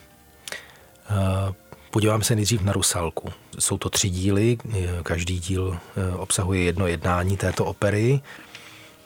Eh, 1.10 1.54
podívám 1.90 2.22
se 2.22 2.34
nejdřív 2.34 2.62
na 2.62 2.72
Rusalku. 2.72 3.28
Jsou 3.58 3.78
to 3.78 3.90
tři 3.90 4.10
díly, 4.10 4.58
každý 5.02 5.38
díl 5.38 5.78
eh, 5.96 6.16
obsahuje 6.16 6.62
jedno 6.62 6.86
jednání 6.86 7.36
této 7.36 7.64
opery. 7.64 8.20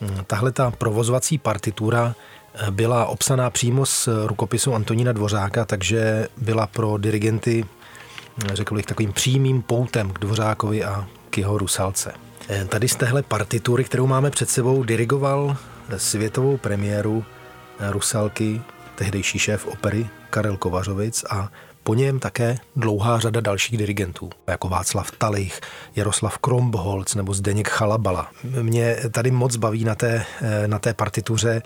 Hm, 0.00 0.24
tahle 0.26 0.52
ta 0.52 0.70
provozovací 0.70 1.38
partitura 1.38 2.14
eh, 2.54 2.70
byla 2.70 3.06
obsaná 3.06 3.50
přímo 3.50 3.86
z 3.86 4.08
rukopisu 4.26 4.74
Antonína 4.74 5.12
Dvořáka, 5.12 5.64
takže 5.64 6.28
byla 6.36 6.66
pro 6.66 6.98
dirigenty, 6.98 7.64
řekl 8.52 8.74
bych, 8.74 8.86
takovým 8.86 9.12
přímým 9.12 9.62
poutem 9.62 10.10
k 10.10 10.18
Dvořákovi 10.18 10.84
a 10.84 11.06
k 11.30 11.38
jeho 11.38 11.58
Rusalce. 11.58 12.12
Tady 12.68 12.88
z 12.88 12.96
téhle 12.96 13.22
partitury, 13.22 13.84
kterou 13.84 14.06
máme 14.06 14.30
před 14.30 14.50
sebou, 14.50 14.82
dirigoval 14.82 15.56
světovou 15.96 16.56
premiéru 16.56 17.24
Rusalky 17.90 18.62
tehdejší 18.94 19.38
šéf 19.38 19.66
opery 19.66 20.08
Karel 20.30 20.56
Kovařovic 20.56 21.24
a 21.30 21.48
po 21.82 21.94
něm 21.94 22.18
také 22.18 22.56
dlouhá 22.76 23.18
řada 23.18 23.40
dalších 23.40 23.78
dirigentů, 23.78 24.30
jako 24.46 24.68
Václav 24.68 25.10
Talich, 25.10 25.60
Jaroslav 25.96 26.38
Krombholc 26.38 27.14
nebo 27.14 27.34
Zdeněk 27.34 27.68
Chalabala. 27.68 28.30
Mě 28.62 28.96
tady 29.10 29.30
moc 29.30 29.56
baví 29.56 29.84
na 29.84 29.94
té, 29.94 30.24
na 30.66 30.78
té 30.78 30.94
partituře 30.94 31.62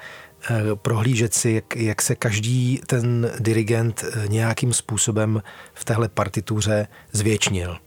eh, 0.51 0.63
prohlížet 0.75 1.35
si, 1.35 1.51
jak, 1.51 1.77
jak 1.77 2.03
se 2.03 2.15
každý 2.15 2.81
ten 2.87 3.31
dirigent 3.39 4.05
eh, 4.05 4.29
nějakým 4.29 4.73
způsobem 4.73 5.43
v 5.75 5.85
téhle 5.85 6.09
partituře 6.09 6.87
zvětšnil. 7.13 7.79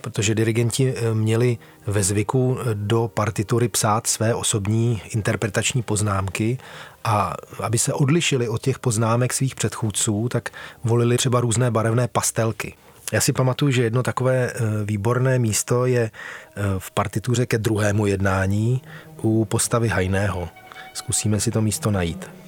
Protože 0.00 0.34
dirigenti 0.34 0.94
měli 1.12 1.58
ve 1.86 2.02
zvyku 2.02 2.58
do 2.74 3.10
partitury 3.14 3.68
psát 3.68 4.06
své 4.06 4.34
osobní 4.34 5.02
interpretační 5.10 5.82
poznámky 5.82 6.58
a 7.04 7.34
aby 7.60 7.78
se 7.78 7.92
odlišili 7.92 8.48
od 8.48 8.62
těch 8.62 8.78
poznámek 8.78 9.32
svých 9.32 9.54
předchůdců, 9.54 10.28
tak 10.28 10.48
volili 10.84 11.16
třeba 11.16 11.40
různé 11.40 11.70
barevné 11.70 12.08
pastelky. 12.08 12.74
Já 13.12 13.20
si 13.20 13.32
pamatuju, 13.32 13.70
že 13.70 13.82
jedno 13.82 14.02
takové 14.02 14.50
eh, 14.50 14.60
výborné 14.84 15.38
místo 15.38 15.86
je 15.86 16.00
eh, 16.00 16.62
v 16.78 16.90
partituře 16.90 17.46
ke 17.46 17.58
druhému 17.58 18.06
jednání 18.06 18.82
u 19.22 19.44
postavy 19.44 19.88
Hajného. 19.88 20.48
Zkusíme 20.94 21.40
si 21.40 21.50
to 21.50 21.62
místo 21.62 21.90
najít. 21.90 22.43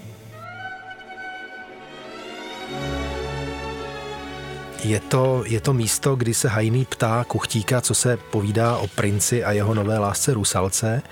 Je 4.84 5.00
to, 5.00 5.42
je 5.46 5.60
to 5.60 5.72
místo, 5.72 6.16
kdy 6.16 6.34
se 6.34 6.48
Hajný 6.48 6.84
ptá 6.84 7.24
kuchtíka, 7.24 7.80
co 7.80 7.94
se 7.94 8.16
povídá 8.30 8.76
o 8.76 8.86
princi 8.86 9.44
a 9.44 9.52
jeho 9.52 9.74
nové 9.74 9.98
lásce 9.98 10.34
Rusalce 10.34 11.02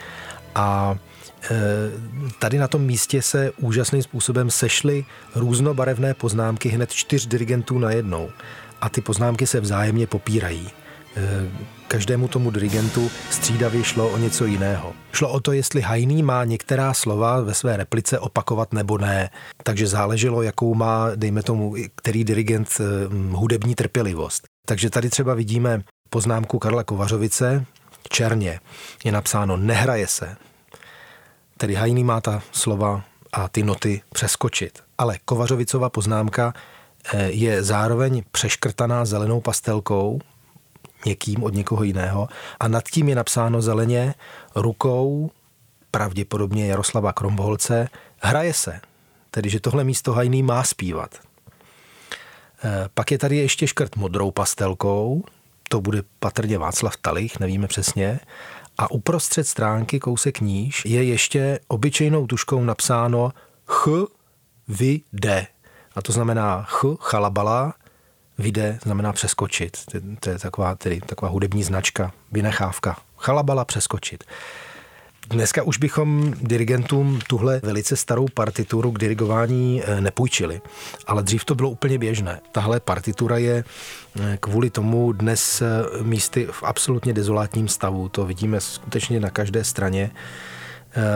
a 0.54 0.96
e, 1.50 1.54
Tady 2.38 2.58
na 2.58 2.68
tom 2.68 2.82
místě 2.82 3.22
se 3.22 3.52
úžasným 3.60 4.02
způsobem 4.02 4.50
sešly 4.50 5.04
různobarevné 5.34 6.14
poznámky 6.14 6.68
hned 6.68 6.92
čtyř 6.92 7.26
dirigentů 7.26 7.78
najednou 7.78 8.30
a 8.80 8.88
ty 8.88 9.00
poznámky 9.00 9.46
se 9.46 9.60
vzájemně 9.60 10.06
popírají. 10.06 10.70
E, 11.16 11.50
každému 11.88 12.28
tomu 12.28 12.50
dirigentu 12.50 13.10
střídavě 13.30 13.84
šlo 13.84 14.08
o 14.08 14.18
něco 14.18 14.44
jiného. 14.44 14.92
Šlo 15.12 15.32
o 15.32 15.40
to, 15.40 15.52
jestli 15.52 15.80
Hajný 15.80 16.22
má 16.22 16.44
některá 16.44 16.94
slova 16.94 17.40
ve 17.40 17.54
své 17.54 17.76
replice 17.76 18.18
opakovat 18.18 18.72
nebo 18.72 18.98
ne. 18.98 19.30
Takže 19.62 19.86
záleželo, 19.86 20.42
jakou 20.42 20.74
má, 20.74 21.08
dejme 21.16 21.42
tomu, 21.42 21.74
který 21.94 22.24
dirigent 22.24 22.68
e, 22.80 22.84
hudební 23.30 23.74
trpělivost. 23.74 24.44
Takže 24.66 24.90
tady 24.90 25.10
třeba 25.10 25.34
vidíme 25.34 25.82
poznámku 26.10 26.58
Karla 26.58 26.84
Kovařovice, 26.84 27.64
černě 28.08 28.60
je 29.04 29.12
napsáno 29.12 29.56
nehraje 29.56 30.06
se. 30.06 30.36
Tedy 31.56 31.74
Hajný 31.74 32.04
má 32.04 32.20
ta 32.20 32.42
slova 32.52 33.04
a 33.32 33.48
ty 33.48 33.62
noty 33.62 34.02
přeskočit. 34.12 34.78
Ale 34.98 35.18
Kovařovicova 35.24 35.90
poznámka 35.90 36.54
Eh, 37.12 37.30
je 37.30 37.62
zároveň 37.62 38.22
přeškrtaná 38.30 39.04
zelenou 39.04 39.40
pastelkou, 39.40 40.18
někým 41.06 41.42
od 41.42 41.54
někoho 41.54 41.82
jiného, 41.82 42.28
a 42.60 42.68
nad 42.68 42.84
tím 42.88 43.08
je 43.08 43.14
napsáno 43.14 43.62
zeleně 43.62 44.14
rukou 44.54 45.30
pravděpodobně 45.90 46.66
Jaroslava 46.66 47.12
Krombolce, 47.12 47.88
hraje 48.20 48.54
se, 48.54 48.80
tedy 49.30 49.50
že 49.50 49.60
tohle 49.60 49.84
místo 49.84 50.12
hajný 50.12 50.42
má 50.42 50.62
zpívat. 50.64 51.10
Eh, 52.64 52.88
pak 52.94 53.10
je 53.10 53.18
tady 53.18 53.36
ještě 53.36 53.66
škrt 53.66 53.96
modrou 53.96 54.30
pastelkou, 54.30 55.24
to 55.68 55.80
bude 55.80 56.02
patrně 56.18 56.58
Václav 56.58 56.96
Talich, 56.96 57.40
nevíme 57.40 57.66
přesně, 57.66 58.20
a 58.78 58.90
uprostřed 58.90 59.46
stránky 59.46 60.00
kousek 60.00 60.40
níž 60.40 60.84
je 60.84 61.04
ještě 61.04 61.60
obyčejnou 61.68 62.26
tuškou 62.26 62.64
napsáno 62.64 63.32
ch, 63.66 63.88
vy, 64.68 65.00
de. 65.12 65.46
A 65.94 66.02
to 66.02 66.12
znamená 66.12 66.66
ch, 66.68 66.84
chalabala, 67.00 67.74
vide 68.38 68.78
znamená 68.82 69.12
přeskočit. 69.12 69.78
To, 70.20 70.30
je 70.30 70.38
taková, 70.38 70.74
tedy, 70.74 71.00
taková 71.00 71.30
hudební 71.30 71.62
značka, 71.62 72.12
vynechávka. 72.32 72.96
Chalabala 73.18 73.64
přeskočit. 73.64 74.24
Dneska 75.30 75.62
už 75.62 75.78
bychom 75.78 76.34
dirigentům 76.42 77.20
tuhle 77.26 77.60
velice 77.62 77.96
starou 77.96 78.26
partituru 78.34 78.92
k 78.92 78.98
dirigování 78.98 79.82
eh, 79.84 80.00
nepůjčili, 80.00 80.60
ale 81.06 81.22
dřív 81.22 81.44
to 81.44 81.54
bylo 81.54 81.70
úplně 81.70 81.98
běžné. 81.98 82.40
Tahle 82.52 82.80
partitura 82.80 83.38
je 83.38 83.64
eh, 84.20 84.38
kvůli 84.40 84.70
tomu 84.70 85.12
dnes 85.12 85.62
eh, 85.62 85.66
místy 86.02 86.46
v 86.50 86.62
absolutně 86.62 87.12
dezolátním 87.12 87.68
stavu. 87.68 88.08
To 88.08 88.26
vidíme 88.26 88.60
skutečně 88.60 89.20
na 89.20 89.30
každé 89.30 89.64
straně 89.64 90.10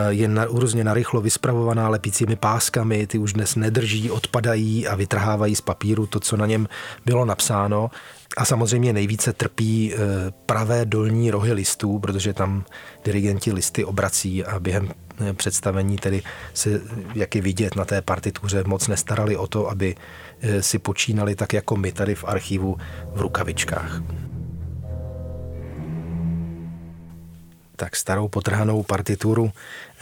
je 0.09 0.29
na, 0.29 0.45
různě 0.45 0.85
narychlo 0.85 1.21
vyspravovaná 1.21 1.89
lepícími 1.89 2.37
páskami, 2.37 3.07
ty 3.07 3.19
už 3.19 3.33
dnes 3.33 3.57
nedrží, 3.57 4.11
odpadají 4.11 4.89
a 4.89 4.95
vytrhávají 4.95 5.57
z 5.57 5.61
papíru 5.61 6.07
to, 6.07 6.21
co 6.21 6.37
na 6.37 6.47
něm 6.47 6.69
bylo 7.07 7.25
napsáno. 7.25 7.91
A 8.37 8.45
samozřejmě 8.45 8.93
nejvíce 8.93 9.33
trpí 9.33 9.95
e, 9.95 9.99
pravé 10.47 10.85
dolní 10.85 11.31
rohy 11.31 11.53
listů, 11.53 11.99
protože 11.99 12.33
tam 12.33 12.65
dirigenti 13.05 13.53
listy 13.53 13.85
obrací 13.85 14.45
a 14.45 14.61
během 14.61 14.91
e, 15.21 15.33
představení 15.33 15.97
tedy 15.97 16.23
se, 16.55 16.81
jak 17.15 17.35
je 17.35 17.43
vidět 17.43 17.77
na 17.77 17.85
té 17.85 18.03
partituře, 18.03 18.65
moc 18.67 18.89
nestarali 18.89 19.37
o 19.37 19.47
to, 19.47 19.71
aby 19.71 19.95
si 20.61 20.79
počínali 20.79 21.35
tak 21.35 21.53
jako 21.53 21.77
my 21.77 21.93
tady 21.93 22.15
v 22.15 22.25
archivu 22.25 22.77
v 23.15 23.21
rukavičkách. 23.21 24.03
Tak 27.79 27.97
starou 27.97 28.29
potrhanou 28.29 28.83
partituru 28.83 29.53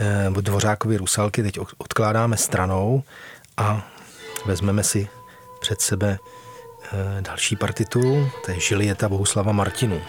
eh, 0.01 0.41
Dvořákovi 0.41 0.97
Rusalky 0.97 1.43
teď 1.43 1.59
odkládáme 1.79 2.37
stranou 2.37 3.03
a 3.57 3.89
vezmeme 4.47 4.83
si 4.83 5.09
před 5.61 5.81
sebe 5.81 6.19
eh, 6.19 7.23
další 7.23 7.57
partituru, 7.57 8.31
to 8.45 8.51
je 8.51 8.61
Žilieta 8.61 9.09
Bohuslava 9.09 9.53
Martinu. 9.53 10.01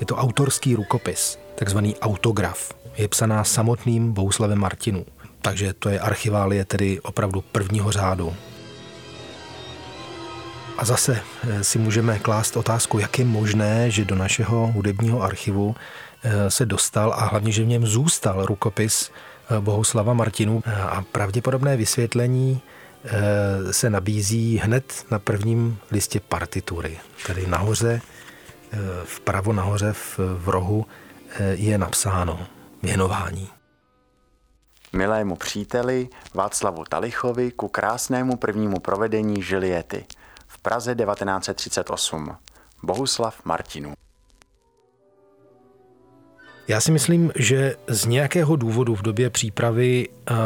Je 0.00 0.06
to 0.06 0.16
autorský 0.16 0.74
rukopis, 0.74 1.38
takzvaný 1.54 1.96
autograf. 1.96 2.72
Je 2.96 3.08
psaná 3.08 3.44
samotným 3.44 4.12
Bohuslavem 4.12 4.58
Martinu. 4.58 5.06
Takže 5.42 5.72
to 5.72 5.88
je 5.88 6.00
archiválie 6.00 6.64
tedy 6.64 7.00
opravdu 7.00 7.40
prvního 7.40 7.92
řádu. 7.92 8.36
A 10.78 10.84
zase 10.84 11.20
eh, 11.48 11.64
si 11.64 11.78
můžeme 11.78 12.18
klást 12.18 12.56
otázku, 12.56 12.98
jak 12.98 13.18
je 13.18 13.24
možné, 13.24 13.90
že 13.90 14.04
do 14.04 14.14
našeho 14.14 14.66
hudebního 14.66 15.22
archivu 15.22 15.74
eh, 16.22 16.50
se 16.50 16.66
dostal 16.66 17.12
a 17.12 17.24
hlavně, 17.24 17.52
že 17.52 17.64
v 17.64 17.66
něm 17.66 17.86
zůstal 17.86 18.46
rukopis 18.46 19.10
eh, 19.50 19.60
Bohuslava 19.60 20.12
Martinu. 20.12 20.62
A 20.88 21.02
pravděpodobné 21.12 21.76
vysvětlení 21.76 22.60
se 23.70 23.90
nabízí 23.90 24.58
hned 24.58 25.06
na 25.10 25.18
prvním 25.18 25.78
listě 25.90 26.20
partitury. 26.20 26.98
Tady 27.26 27.46
nahoře, 27.46 28.00
vpravo 29.04 29.52
nahoře 29.52 29.92
v, 29.92 30.18
v 30.18 30.48
rohu 30.48 30.86
je 31.50 31.78
napsáno 31.78 32.46
věnování. 32.82 33.48
Milému 34.92 35.36
příteli 35.36 36.08
Václavu 36.34 36.84
Talichovi 36.88 37.50
ku 37.50 37.68
krásnému 37.68 38.36
prvnímu 38.36 38.80
provedení 38.80 39.42
Žiliety– 39.42 40.04
Praze 40.62 40.94
1938. 40.94 42.36
Bohuslav 42.82 43.44
Martinů. 43.44 43.92
Já 46.68 46.80
si 46.80 46.92
myslím, 46.92 47.32
že 47.36 47.76
z 47.88 48.06
nějakého 48.06 48.56
důvodu 48.56 48.94
v 48.94 49.02
době 49.02 49.30
přípravy 49.30 50.08
uh, 50.08 50.36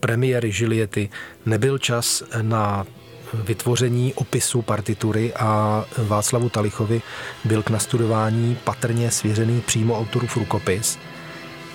premiéry 0.00 0.52
Žiliety 0.52 1.08
nebyl 1.46 1.78
čas 1.78 2.22
na 2.42 2.86
vytvoření 3.34 4.14
opisu 4.14 4.62
partitury 4.62 5.34
a 5.34 5.84
Václavu 5.98 6.48
Talichovi 6.48 7.02
byl 7.44 7.62
k 7.62 7.70
nastudování 7.70 8.58
patrně 8.64 9.10
svěřený 9.10 9.60
přímo 9.60 9.98
autorův 9.98 10.36
rukopis, 10.36 10.98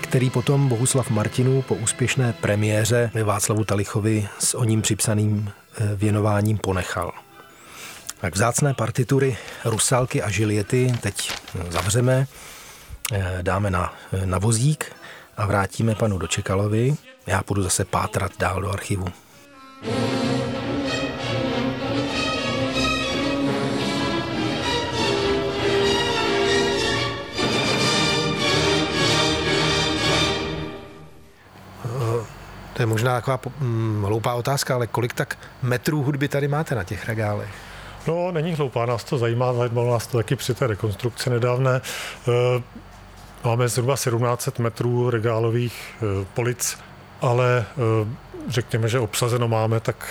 který 0.02 0.30
potom 0.30 0.70
Bohuslav 0.70 1.10
Martinů 1.10 1.62
po 1.62 1.76
úspěšné 1.76 2.34
premiéře 2.34 3.12
Václavu 3.24 3.64
Talichovi 3.64 4.28
s 4.40 4.54
o 4.54 4.64
ním 4.64 4.82
připsaným 4.82 5.52
e, 5.78 5.96
věnováním 5.96 6.58
ponechal. 6.58 7.12
Tak 8.22 8.36
vzácné 8.36 8.74
partitury 8.74 9.38
Rusalky 9.66 10.24
a 10.24 10.30
Žiliety 10.30 10.94
teď 11.02 11.32
zavřeme, 11.70 12.28
eh, 13.12 13.38
dáme 13.42 13.70
na, 13.70 13.94
na 14.26 14.38
vozík 14.38 14.96
a 15.38 15.46
vrátíme 15.46 15.96
panu 15.96 16.18
Dočekalovi. 16.18 16.96
Já 17.28 17.44
půjdu 17.44 17.64
zase 17.64 17.86
pátrat 17.86 18.32
dál 18.40 18.62
do 18.62 18.70
archivu. 18.70 19.06
Eh, 31.86 32.26
to 32.74 32.82
je 32.82 32.86
možná 32.86 33.22
taková 33.22 33.40
hm, 33.60 34.04
hloupá 34.06 34.34
otázka, 34.34 34.76
ale 34.76 34.88
kolik 34.88 35.14
tak 35.14 35.38
metrů 35.62 36.04
hudby 36.04 36.28
tady 36.28 36.48
máte 36.48 36.76
na 36.76 36.84
těch 36.84 37.08
regálech? 37.08 37.69
No, 38.10 38.32
není 38.32 38.54
hloupá, 38.54 38.86
nás 38.86 39.04
to 39.04 39.18
zajímá, 39.18 39.54
zajímalo 39.54 39.92
nás 39.92 40.08
to 40.08 40.18
taky 40.18 40.36
při 40.36 40.54
té 40.54 40.68
rekonstrukci 40.68 41.30
nedávné. 41.30 41.82
Eh, 42.28 42.62
máme 43.44 43.68
zhruba 43.68 43.94
1700 43.94 44.60
metrů 44.60 45.10
regálových 45.10 45.74
eh, 45.96 46.26
polic, 46.34 46.78
ale 47.22 47.66
eh, 47.70 48.08
řekněme, 48.48 48.90
že 48.90 49.00
obsazeno 49.00 49.48
máme 49.48 49.80
tak 49.80 50.08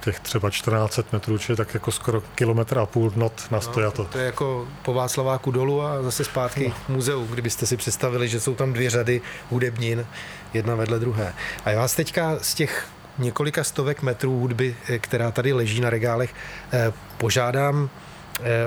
těch 0.00 0.20
třeba 0.20 0.50
14 0.50 1.00
metrů, 1.12 1.38
čili 1.38 1.56
tak 1.56 1.74
jako 1.74 1.92
skoro 1.92 2.22
kilometr 2.34 2.78
a 2.78 2.86
půl 2.86 3.12
not 3.16 3.42
na 3.50 3.60
stojato. 3.60 4.02
No, 4.02 4.08
to 4.08 4.18
je 4.18 4.24
jako 4.24 4.68
po 4.82 4.94
Václaváku 4.94 5.50
dolů 5.50 5.82
a 5.82 6.02
zase 6.02 6.24
zpátky 6.24 6.68
no. 6.68 6.74
v 6.86 6.88
muzeu, 6.88 7.26
kdybyste 7.26 7.66
si 7.66 7.76
představili, 7.76 8.28
že 8.28 8.40
jsou 8.40 8.54
tam 8.54 8.72
dvě 8.72 8.90
řady 8.90 9.20
hudebnin, 9.50 10.06
jedna 10.54 10.74
vedle 10.74 10.98
druhé. 10.98 11.34
A 11.64 11.70
já 11.70 11.80
vás 11.80 11.94
teďka 11.94 12.38
z 12.42 12.54
těch 12.54 12.86
několika 13.20 13.64
stovek 13.64 14.02
metrů 14.02 14.38
hudby, 14.38 14.76
eh, 14.88 14.98
která 14.98 15.30
tady 15.30 15.52
leží 15.52 15.80
na 15.80 15.90
regálech, 15.90 16.34
eh, 16.72 16.92
požádám 17.18 17.90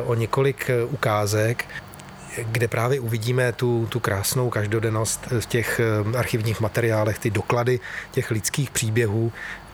o 0.05 0.13
několik 0.13 0.69
ukázek, 0.89 1.65
kde 2.51 2.67
právě 2.67 2.99
uvidíme 2.99 3.51
tu, 3.51 3.87
tu 3.89 3.99
krásnou 3.99 4.49
každodennost 4.49 5.27
v 5.39 5.45
těch 5.45 5.81
archivních 6.17 6.61
materiálech, 6.61 7.19
ty 7.19 7.29
doklady 7.29 7.79
těch 8.11 8.31
lidských 8.31 8.69
příběhů, 8.69 9.31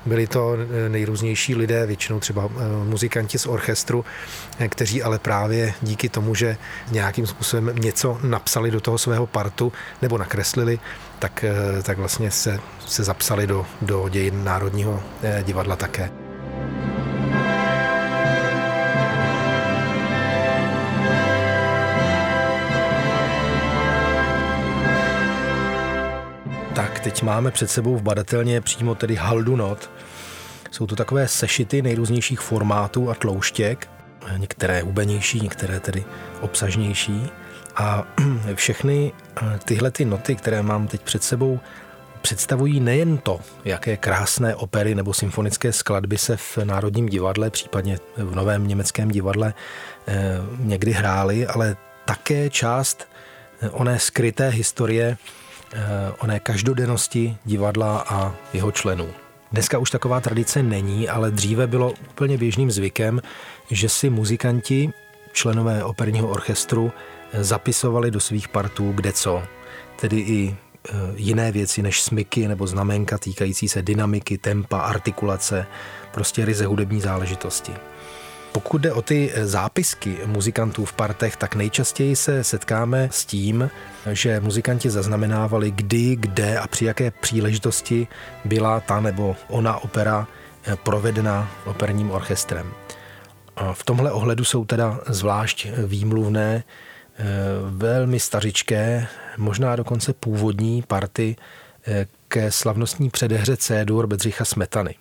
byli 0.10 0.28
to 0.28 0.54
eh, 0.54 0.90
nejrůznější 0.90 1.56
lidé, 1.56 1.86
většinou 1.86 2.20
třeba 2.20 2.50
eh, 2.52 2.86
muzikanti 2.86 3.40
z 3.40 3.46
orchestru, 3.46 4.06
eh, 4.60 4.68
kteří 4.68 5.04
ale 5.04 5.20
právě 5.20 5.74
díky 5.82 6.10
tomu, 6.10 6.36
že 6.36 6.58
nějakým 6.92 7.28
způsobem 7.28 7.76
něco 7.76 8.20
napsali 8.24 8.72
do 8.72 8.82
toho 8.82 8.98
svého 8.98 9.28
partu 9.28 9.74
nebo 10.02 10.18
nakreslili, 10.18 10.80
tak, 11.20 11.46
tak 11.84 11.98
vlastně 11.98 12.32
se, 12.32 12.60
se 12.88 13.04
zapsali 13.04 13.48
do, 13.48 13.66
do 13.82 14.10
dějin 14.10 14.44
Národního 14.44 15.04
divadla 15.44 15.76
také. 15.76 16.19
Teď 27.04 27.22
máme 27.22 27.52
před 27.52 27.72
sebou 27.72 27.98
v 27.98 28.02
badatelně 28.02 28.62
přímo 28.62 28.96
tedy 28.96 29.16
haldu 29.16 29.56
not. 29.56 29.90
Jsou 30.72 30.88
to 30.88 30.96
takové 30.96 31.28
sešity 31.28 31.82
nejrůznějších 31.82 32.40
formátů 32.40 33.10
a 33.10 33.16
tlouštěk, 33.16 33.90
některé 34.38 34.82
hubenější, 34.82 35.40
některé 35.42 35.80
tedy 35.80 36.06
obsažnější. 36.42 37.30
A 37.76 38.04
všechny 38.56 39.12
eh, 39.42 39.60
tyhle 39.66 39.92
ty 39.92 40.06
noty, 40.06 40.36
které 40.36 40.62
mám 40.62 40.88
teď 40.88 41.02
před 41.02 41.24
sebou, 41.24 41.60
představují 42.22 42.80
nejen 42.80 43.18
to, 43.18 43.40
jaké 43.66 43.98
krásné 43.98 44.56
opery 44.56 44.96
nebo 44.96 45.14
symfonické 45.14 45.74
skladby 45.74 46.18
se 46.18 46.38
v 46.38 46.58
Národním 46.58 47.06
divadle, 47.06 47.50
případně 47.50 47.98
v 48.18 48.36
Novém 48.36 48.68
německém 48.68 49.10
divadle 49.10 49.54
eh, 50.08 50.38
někdy 50.58 50.92
hrály, 50.92 51.48
ale 51.48 51.76
také 52.06 52.50
část 52.50 53.08
eh, 53.62 53.70
oné 53.70 54.00
skryté 54.00 54.50
historie 54.50 55.18
oné 56.20 56.40
každodennosti 56.40 57.38
divadla 57.46 58.06
a 58.08 58.36
jeho 58.54 58.72
členů. 58.72 59.10
Dneska 59.52 59.78
už 59.78 59.90
taková 59.90 60.22
tradice 60.22 60.64
není, 60.64 61.10
ale 61.10 61.32
dříve 61.32 61.68
bylo 61.68 61.94
úplně 62.10 62.38
běžným 62.38 62.72
zvykem, 62.72 63.22
že 63.72 63.90
si 63.90 64.10
muzikanti, 64.10 64.94
členové 65.32 65.84
operního 65.84 66.28
orchestru, 66.28 66.92
eh, 67.32 67.44
zapisovali 67.44 68.12
do 68.12 68.20
svých 68.20 68.48
partů 68.48 68.92
kde 68.92 69.14
co. 69.14 69.44
Tedy 69.96 70.20
i 70.20 70.56
eh, 70.56 70.92
jiné 71.16 71.52
věci 71.52 71.82
než 71.82 72.02
smyky 72.02 72.48
nebo 72.48 72.68
znamenka 72.68 73.18
týkající 73.18 73.68
se 73.68 73.82
dynamiky, 73.82 74.38
tempa, 74.38 74.80
artikulace, 74.80 75.66
prostě 76.12 76.46
ryze 76.46 76.66
hudební 76.66 77.02
záležitosti. 77.02 77.74
Pokud 78.52 78.82
jde 78.82 78.94
o 78.94 79.02
ty 79.02 79.32
eh, 79.34 79.48
zápisky 79.48 80.18
muzikantů 80.26 80.86
v 80.86 80.94
partech, 80.94 81.36
tak 81.36 81.56
nejčastěji 81.56 82.16
se 82.16 82.44
setkáme 82.44 83.10
s 83.12 83.26
tím, 83.26 83.70
že 84.12 84.40
muzikanti 84.40 84.90
zaznamenávali, 84.90 85.72
kdy, 85.72 86.16
kde 86.16 86.60
a 86.60 86.68
při 86.68 86.86
jaké 86.86 87.12
příležitosti 87.12 88.08
byla 88.46 88.80
ta 88.80 89.00
nebo 89.00 89.36
ona 89.48 89.78
opera 89.78 90.28
eh, 90.64 90.76
provedena 90.76 91.52
operním 91.66 92.12
orchestrem. 92.12 92.72
V 93.74 93.84
tomhle 93.84 94.12
ohledu 94.12 94.44
jsou 94.44 94.66
teda 94.66 95.00
zvlášť 95.08 95.68
výmluvné 95.86 96.64
eh, 96.64 97.26
velmi 97.70 98.20
stařičké, 98.20 99.08
možná 99.38 99.76
dokonce 99.76 100.14
původní 100.14 100.82
party 100.88 101.36
ke 102.28 102.52
slavnostní 102.52 103.10
předehře 103.10 103.58
C-dur 103.58 104.08
Bedřicha 104.08 104.46
Smetany. 104.46 104.96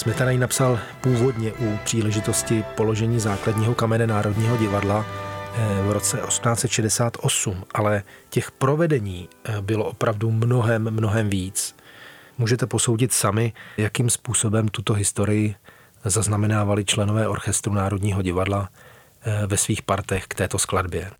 Smetana 0.00 0.30
ji 0.30 0.38
napsal 0.38 0.78
původně 1.00 1.52
u 1.52 1.76
příležitosti 1.84 2.64
položení 2.76 3.20
základního 3.20 3.74
kamene 3.74 4.06
Národního 4.06 4.56
divadla 4.56 5.06
eh, 5.06 5.82
v 5.82 5.92
roce 5.92 6.16
1868, 6.16 7.64
ale 7.74 8.02
těch 8.30 8.50
provedení 8.50 9.28
eh, 9.44 9.60
bylo 9.60 9.84
opravdu 9.84 10.30
mnohem, 10.30 10.90
mnohem 10.90 11.30
víc. 11.30 11.76
Můžete 12.38 12.66
posoudit 12.66 13.12
sami, 13.12 13.52
jakým 13.76 14.10
způsobem 14.10 14.68
tuto 14.68 14.92
historii 14.92 15.54
zaznamenávali 16.04 16.84
členové 16.84 17.28
orchestru 17.28 17.74
Národního 17.74 18.22
divadla 18.22 18.68
eh, 19.22 19.46
ve 19.46 19.56
svých 19.56 19.82
partech 19.82 20.26
k 20.26 20.34
této 20.34 20.58
skladbě. 20.58 21.10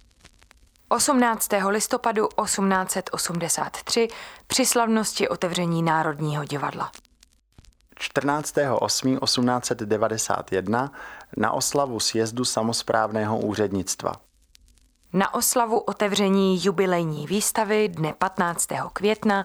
18. 0.89 1.51
listopadu 1.69 2.29
1883 2.45 4.09
při 4.47 4.67
slavnosti 4.67 5.29
otevření 5.29 5.83
Národního 5.83 6.45
divadla. 6.45 6.93
14.8.1891 8.01 10.91
na 11.37 11.53
oslavu 11.53 12.01
sjezdu 12.01 12.45
samozprávného 12.45 13.39
úřednictva. 13.39 14.13
Na 15.13 15.35
oslavu 15.35 15.79
otevření 15.79 16.65
jubilejní 16.65 17.27
výstavy 17.27 17.89
dne 17.89 18.15
15. 18.19 18.69
května 18.93 19.45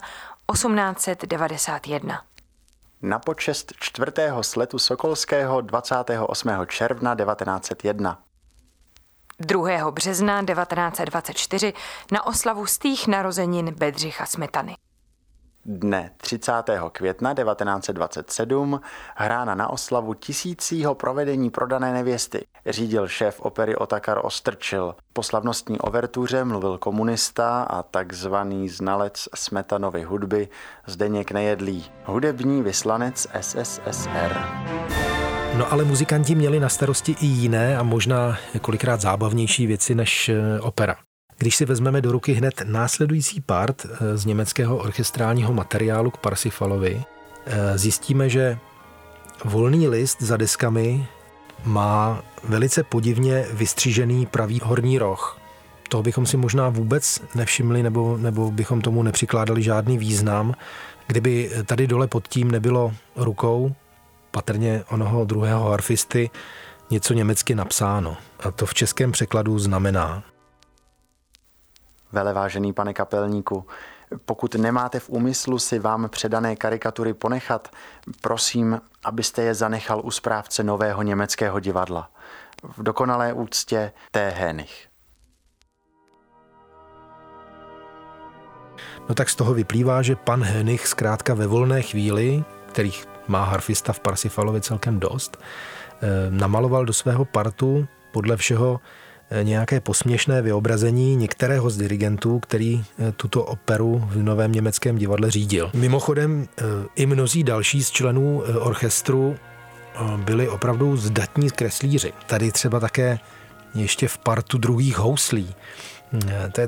1891. 0.52 2.22
Na 3.02 3.18
počest 3.18 3.72
čtvrtého 3.80 4.42
sletu 4.42 4.78
Sokolského 4.78 5.60
28. 5.60 6.50
června 6.66 7.14
1901. 7.14 8.18
2. 9.38 9.90
března 9.90 10.42
1924 10.42 11.72
na 12.12 12.26
oslavu 12.26 12.66
stých 12.66 13.06
narozenin 13.06 13.74
Bedřicha 13.74 14.26
Smetany. 14.26 14.76
Dne 15.68 16.10
30. 16.16 16.52
května 16.92 17.34
1927 17.34 18.80
hrána 19.14 19.54
na 19.54 19.70
oslavu 19.70 20.14
tisícího 20.14 20.94
provedení 20.94 21.50
prodané 21.50 21.92
nevěsty. 21.92 22.46
Řídil 22.66 23.08
šéf 23.08 23.40
opery 23.40 23.76
Otakar 23.76 24.20
Ostrčil. 24.22 24.94
Po 25.12 25.22
slavnostní 25.22 25.78
overtuře 25.78 26.44
mluvil 26.44 26.78
komunista 26.78 27.62
a 27.62 27.82
takzvaný 27.82 28.68
znalec 28.68 29.28
Smetanovy 29.34 30.02
hudby 30.02 30.48
Zdeněk 30.86 31.32
Nejedlý, 31.32 31.84
hudební 32.04 32.62
vyslanec 32.62 33.26
SSSR. 33.40 34.36
No 35.58 35.72
ale 35.72 35.84
muzikanti 35.84 36.34
měli 36.34 36.60
na 36.60 36.68
starosti 36.68 37.16
i 37.20 37.26
jiné 37.26 37.78
a 37.78 37.82
možná 37.82 38.36
kolikrát 38.60 39.00
zábavnější 39.00 39.66
věci 39.66 39.94
než 39.94 40.28
eh, 40.28 40.60
opera. 40.60 41.05
Když 41.38 41.56
si 41.56 41.64
vezmeme 41.64 42.00
do 42.00 42.12
ruky 42.12 42.32
hned 42.32 42.62
následující 42.64 43.40
part 43.40 43.86
eh, 43.86 44.16
z 44.16 44.24
německého 44.24 44.76
orchestrálního 44.76 45.52
materiálu 45.52 46.10
k 46.10 46.16
Parsifalovi, 46.16 47.02
eh, 47.46 47.78
zjistíme, 47.78 48.28
že 48.28 48.58
volný 49.44 49.88
list 49.88 50.22
za 50.22 50.36
deskami 50.36 51.06
má 51.64 52.22
velice 52.44 52.82
podivně 52.82 53.46
vystřížený 53.52 54.26
pravý 54.26 54.60
horní 54.64 54.98
roh. 54.98 55.40
Toho 55.88 56.02
bychom 56.02 56.26
si 56.26 56.36
možná 56.36 56.68
vůbec 56.68 57.22
nevšimli 57.34 57.82
nebo, 57.82 58.16
nebo 58.16 58.50
bychom 58.50 58.80
tomu 58.80 59.02
nepřikládali 59.02 59.62
žádný 59.62 59.98
význam, 59.98 60.54
kdyby 61.06 61.50
tady 61.66 61.86
dole 61.86 62.06
pod 62.06 62.28
tím 62.28 62.50
nebylo 62.50 62.92
rukou, 63.16 63.74
patrně 64.30 64.84
onoho 64.90 65.24
druhého 65.24 65.70
harfisty, 65.70 66.30
něco 66.90 67.14
německy 67.14 67.54
napsáno. 67.54 68.16
A 68.40 68.50
to 68.50 68.66
v 68.66 68.74
českém 68.74 69.12
překladu 69.12 69.58
znamená 69.58 70.22
Velevážený 72.12 72.72
pane 72.72 72.94
kapelníku, 72.94 73.66
pokud 74.24 74.54
nemáte 74.54 75.00
v 75.00 75.10
úmyslu 75.10 75.58
si 75.58 75.78
vám 75.78 76.08
předané 76.08 76.56
karikatury 76.56 77.14
ponechat, 77.14 77.68
prosím, 78.20 78.80
abyste 79.04 79.42
je 79.42 79.54
zanechal 79.54 80.00
u 80.04 80.10
správce 80.10 80.62
nového 80.62 81.02
německého 81.02 81.60
divadla. 81.60 82.10
V 82.76 82.82
dokonalé 82.82 83.32
úctě 83.32 83.92
T. 84.10 84.30
Henich. 84.30 84.88
No 89.08 89.14
tak 89.14 89.28
z 89.28 89.34
toho 89.36 89.54
vyplývá, 89.54 90.02
že 90.02 90.16
pan 90.16 90.42
Henich 90.42 90.86
zkrátka 90.86 91.34
ve 91.34 91.46
volné 91.46 91.82
chvíli, 91.82 92.44
kterých 92.68 93.06
má 93.28 93.44
harfista 93.44 93.92
v 93.92 94.00
Parsifalovi 94.00 94.60
celkem 94.60 95.00
dost, 95.00 95.36
eh, 95.36 96.06
namaloval 96.30 96.84
do 96.84 96.92
svého 96.92 97.24
partu 97.24 97.86
podle 98.12 98.36
všeho 98.36 98.80
Eh, 98.80 99.05
nějaké 99.42 99.80
posměšné 99.80 100.42
vyobrazení 100.42 101.16
některého 101.16 101.70
z 101.70 101.76
dirigentů, 101.76 102.38
který 102.38 102.84
eh, 102.98 103.12
tuto 103.12 103.44
operu 103.44 104.08
v 104.10 104.22
Novém 104.22 104.52
německém 104.52 104.98
divadle 104.98 105.30
řídil. 105.30 105.70
Mimochodem 105.74 106.48
eh, 106.58 106.62
i 106.96 107.06
mnozí 107.06 107.44
další 107.44 107.84
z 107.84 107.90
členů 107.90 108.42
orchestru 108.58 109.36
byli 110.16 110.48
opravdu 110.48 110.96
zdatní 110.96 111.50
kreslíři. 111.50 112.12
Tady 112.26 112.52
třeba 112.52 112.80
také 112.80 113.18
ještě 113.74 114.08
v 114.08 114.18
partu 114.18 114.58
druhých 114.58 114.98
houslí. 114.98 115.54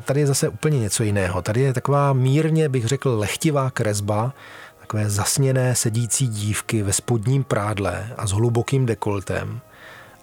Tady 0.04 0.20
je 0.20 0.26
zase 0.26 0.48
úplně 0.48 0.78
něco 0.78 1.02
jiného. 1.02 1.42
Tady 1.42 1.60
je 1.60 1.72
taková 1.72 2.12
mírně, 2.12 2.68
bych 2.68 2.86
řekl, 2.86 3.10
lehtivá 3.10 3.70
kresba, 3.70 4.34
takové 4.80 5.10
zasněné 5.10 5.74
sedící 5.74 6.28
dívky 6.28 6.82
ve 6.82 6.92
spodním 6.92 7.44
prádle 7.44 8.08
a 8.16 8.26
s 8.26 8.30
hlubokým 8.30 8.86
dekoltem. 8.86 9.60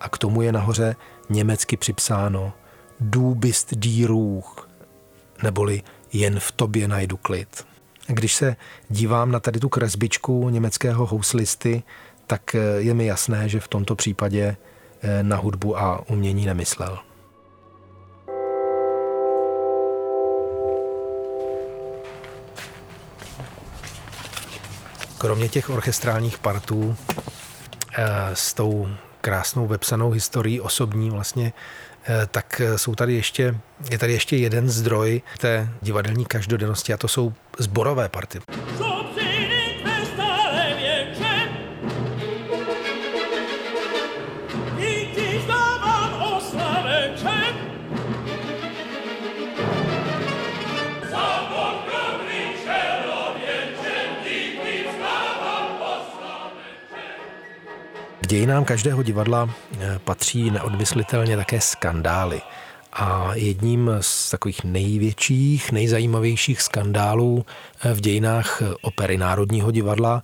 A 0.02 0.10
k 0.10 0.18
tomu 0.18 0.42
je 0.42 0.52
nahoře 0.52 0.96
německy 1.30 1.78
připsáno 1.78 2.54
Du 3.00 3.36
bist 3.36 3.74
die 3.74 4.08
Ruch, 4.08 4.70
neboli 5.44 5.84
jen 6.14 6.40
v 6.40 6.52
tobě 6.52 6.88
najdu 6.88 7.18
klid. 7.18 7.66
Když 8.08 8.34
se 8.36 8.56
dívám 8.90 9.32
na 9.32 9.40
tady 9.40 9.60
tu 9.60 9.70
kresbičku 9.70 10.50
německého 10.50 11.06
houslisty, 11.06 11.84
tak 12.28 12.56
je 12.78 12.94
mi 12.94 13.06
jasné, 13.06 13.50
že 13.50 13.60
v 13.60 13.68
tomto 13.68 13.96
případě 13.96 14.58
eh, 15.02 15.24
na 15.24 15.38
hudbu 15.38 15.80
a 15.80 16.10
umění 16.10 16.46
nemyslel. 16.46 17.00
Kromě 25.18 25.50
těch 25.50 25.70
orchestrálních 25.70 26.38
partů 26.38 26.96
eh, 27.98 28.06
s 28.34 28.54
tou 28.54 28.88
krásnou 29.26 29.68
vepsanou 29.68 30.12
historií 30.12 30.62
osobní 30.62 31.10
vlastně, 31.10 31.54
eh, 32.08 32.28
tak 32.32 32.62
jsou 32.76 32.96
tady 32.96 33.14
ještě, 33.14 33.56
je 33.92 33.98
tady 33.98 34.14
ještě 34.14 34.38
jeden 34.38 34.70
zdroj 34.70 35.22
té 35.38 35.70
divadelní 35.82 36.26
každodennosti 36.26 36.94
a 36.94 36.98
to 36.98 37.08
jsou 37.08 37.34
zborové 37.60 38.10
party. 38.10 38.40
Dějinám 58.36 58.66
každého 58.66 59.04
divadla 59.04 59.50
eh, 59.80 60.00
patří 60.04 60.52
neodmyslitelně 60.52 61.38
také 61.38 61.62
skandály. 61.62 62.42
A 62.94 63.32
jedním 63.34 63.92
z 64.02 64.30
takových 64.32 64.64
největších, 64.64 65.72
nejzajímavějších 65.72 66.62
skandálů 66.62 67.46
eh, 67.84 67.94
v 67.94 68.02
dějinách 68.02 68.62
opery 68.82 69.18
Národního 69.18 69.72
divadla 69.72 70.24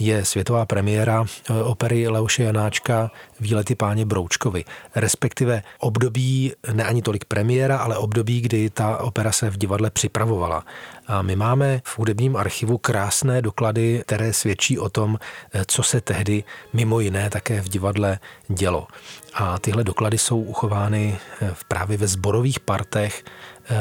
je 0.00 0.24
světová 0.24 0.66
premiéra 0.66 1.24
opery 1.64 2.08
Leoše 2.08 2.42
Janáčka 2.42 3.10
Výlety 3.40 3.74
páně 3.74 4.06
Broučkovi, 4.06 4.64
respektive 4.94 5.62
období, 5.78 6.52
ne 6.72 6.84
ani 6.84 7.02
tolik 7.02 7.24
premiéra, 7.24 7.76
ale 7.76 7.96
období, 7.96 8.40
kdy 8.40 8.70
ta 8.70 8.96
opera 8.96 9.32
se 9.32 9.50
v 9.50 9.56
divadle 9.56 9.90
připravovala. 9.90 10.64
A 11.06 11.22
my 11.22 11.36
máme 11.36 11.80
v 11.84 11.98
hudebním 11.98 12.36
archivu 12.36 12.78
krásné 12.78 13.42
doklady, 13.42 14.02
které 14.06 14.32
svědčí 14.32 14.78
o 14.78 14.88
tom, 14.88 15.18
co 15.66 15.82
se 15.82 16.00
tehdy 16.00 16.44
mimo 16.72 17.00
jiné 17.00 17.30
také 17.30 17.60
v 17.60 17.68
divadle 17.68 18.18
dělo. 18.48 18.86
A 19.34 19.58
tyhle 19.58 19.84
doklady 19.84 20.18
jsou 20.18 20.40
uchovány 20.40 21.18
eh, 21.42 21.54
právě 21.68 21.98
ve 21.98 22.06
zborových 22.06 22.60
partech 22.60 23.24
eh, 23.70 23.76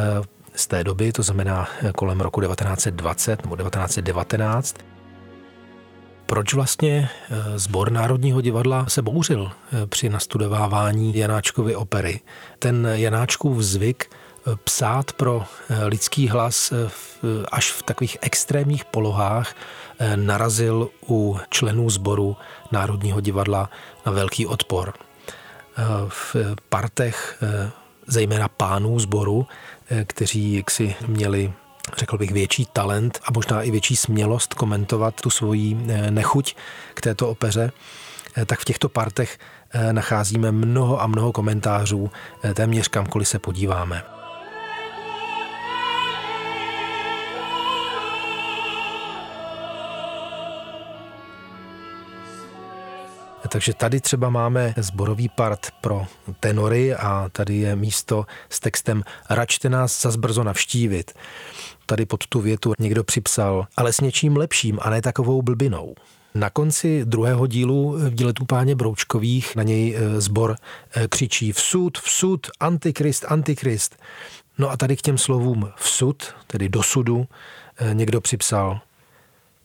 z 0.55 0.67
té 0.67 0.83
doby, 0.83 1.11
to 1.11 1.23
znamená 1.23 1.67
eh, 1.81 1.91
kolem 1.91 2.21
roku 2.21 2.41
1920 2.41 3.41
nebo 3.43 3.57
1919. 3.57 4.75
Proč 6.31 6.53
vlastně 6.53 7.09
sbor 7.55 7.91
Národního 7.91 8.41
divadla 8.41 8.85
se 8.87 9.01
bouřil 9.01 9.51
při 9.89 10.09
nastudovávání 10.09 11.17
Janáčkovy 11.17 11.75
opery? 11.75 12.19
Ten 12.59 12.87
Janáčkův 12.93 13.61
zvyk 13.61 14.15
psát 14.63 15.13
pro 15.13 15.43
lidský 15.85 16.27
hlas 16.27 16.73
až 17.51 17.71
v 17.71 17.83
takových 17.83 18.17
extrémních 18.21 18.85
polohách 18.85 19.55
narazil 20.15 20.89
u 21.09 21.37
členů 21.49 21.89
sboru 21.89 22.37
Národního 22.71 23.21
divadla 23.21 23.69
na 24.05 24.11
velký 24.11 24.47
odpor. 24.47 24.93
V 26.07 26.35
partech 26.69 27.43
zejména 28.07 28.47
pánů 28.47 28.99
sboru, 28.99 29.47
kteří 30.07 30.53
jaksi 30.53 30.95
měli 31.07 31.53
řekl 31.97 32.17
bych, 32.17 32.31
větší 32.31 32.65
talent 32.73 33.19
a 33.23 33.31
možná 33.31 33.61
i 33.61 33.71
větší 33.71 33.95
smělost 33.95 34.53
komentovat 34.53 35.21
tu 35.21 35.29
svoji 35.29 35.73
nechuť 36.09 36.55
k 36.93 37.01
této 37.01 37.29
opeře, 37.29 37.71
tak 38.45 38.59
v 38.59 38.65
těchto 38.65 38.89
partech 38.89 39.39
nacházíme 39.91 40.51
mnoho 40.51 41.01
a 41.01 41.07
mnoho 41.07 41.31
komentářů 41.31 42.11
téměř 42.53 42.87
kamkoliv 42.87 43.27
se 43.27 43.39
podíváme. 43.39 44.20
Takže 53.51 53.73
tady 53.73 54.01
třeba 54.01 54.29
máme 54.29 54.73
zborový 54.77 55.29
part 55.29 55.67
pro 55.81 56.07
tenory 56.39 56.95
a 56.95 57.29
tady 57.31 57.55
je 57.55 57.75
místo 57.75 58.25
s 58.49 58.59
textem 58.59 59.03
Račte 59.29 59.69
nás 59.69 60.01
zas 60.01 60.15
brzo 60.15 60.43
navštívit. 60.43 61.11
Tady 61.85 62.05
pod 62.05 62.27
tu 62.27 62.41
větu 62.41 62.73
někdo 62.79 63.03
připsal, 63.03 63.67
ale 63.77 63.93
s 63.93 64.01
něčím 64.01 64.37
lepším 64.37 64.79
a 64.81 64.89
ne 64.89 65.01
takovou 65.01 65.41
blbinou. 65.41 65.95
Na 66.35 66.49
konci 66.49 67.05
druhého 67.05 67.47
dílu 67.47 67.91
v 67.91 68.13
díle 68.13 68.33
páně 68.47 68.75
Broučkových 68.75 69.55
na 69.55 69.63
něj 69.63 69.97
zbor 70.17 70.55
e, 70.95 71.07
křičí 71.07 71.51
vsud, 71.51 71.97
vsud, 71.97 72.47
antikrist, 72.59 73.25
antikrist. 73.27 73.95
No 74.57 74.69
a 74.69 74.77
tady 74.77 74.97
k 74.97 75.01
těm 75.01 75.17
slovům 75.17 75.69
vsud, 75.77 76.23
tedy 76.47 76.69
do 76.69 76.83
sudu, 76.83 77.27
e, 77.77 77.93
někdo 77.93 78.21
připsal 78.21 78.79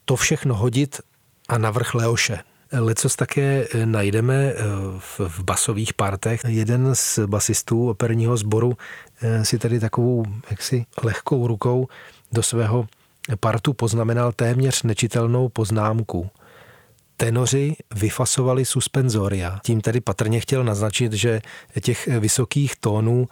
to 0.05 0.15
všechno 0.15 0.55
hodit 0.55 1.01
a 1.49 1.57
navrch 1.57 1.93
Leoše. 1.93 2.39
Lecos 2.71 3.15
také 3.15 3.67
eh, 3.73 3.85
najdeme 3.85 4.35
eh, 4.35 4.55
v, 4.99 5.39
basových 5.43 5.93
partech. 5.93 6.41
Jeden 6.47 6.95
z 6.95 7.19
basistů 7.25 7.89
operního 7.89 8.37
sboru 8.37 8.77
eh, 9.21 9.45
si 9.45 9.59
tady 9.59 9.79
takovou 9.79 10.25
jaksi 10.49 10.85
lehkou 11.03 11.47
rukou 11.47 11.87
do 12.31 12.43
svého 12.43 12.87
partu 13.39 13.73
poznamenal 13.73 14.31
téměř 14.31 14.83
nečitelnou 14.83 15.49
poznámku. 15.49 16.29
Tenoři 17.17 17.75
vyfasovali 17.95 18.65
suspenzoria. 18.65 19.59
Tím 19.63 19.81
tedy 19.81 20.01
patrně 20.01 20.39
chtěl 20.39 20.63
naznačit, 20.63 21.13
že 21.13 21.41
těch 21.81 22.07
vysokých 22.07 22.75
tónů 22.75 23.27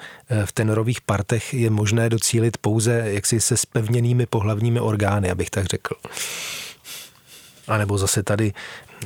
v 0.45 0.51
tenorových 0.51 1.01
partech 1.01 1.53
je 1.53 1.69
možné 1.69 2.09
docílit 2.09 2.57
pouze 2.57 3.03
jaksi 3.05 3.41
se 3.41 3.57
spevněnými 3.57 4.25
pohlavními 4.25 4.79
orgány, 4.79 5.31
abych 5.31 5.49
tak 5.49 5.65
řekl. 5.65 5.95
A 7.67 7.77
nebo 7.77 7.97
zase 7.97 8.23
tady 8.23 8.53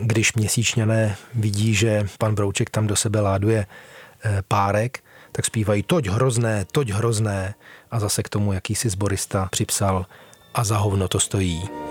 když 0.01 0.33
měsíčňané 0.33 1.15
vidí, 1.35 1.75
že 1.75 2.07
pan 2.17 2.35
Brouček 2.35 2.69
tam 2.69 2.87
do 2.87 2.95
sebe 2.95 3.21
láduje 3.21 3.65
eh, 3.65 4.43
párek, 4.47 5.03
tak 5.31 5.45
zpívají 5.45 5.83
toť 5.83 6.07
hrozné, 6.07 6.65
toť 6.71 6.89
hrozné 6.89 7.53
a 7.91 7.99
zase 7.99 8.23
k 8.23 8.29
tomu 8.29 8.53
jakýsi 8.53 8.89
zborista 8.89 9.47
připsal 9.51 10.05
a 10.53 10.63
za 10.63 10.77
hovno 10.77 11.07
to 11.07 11.19
stojí. 11.19 11.88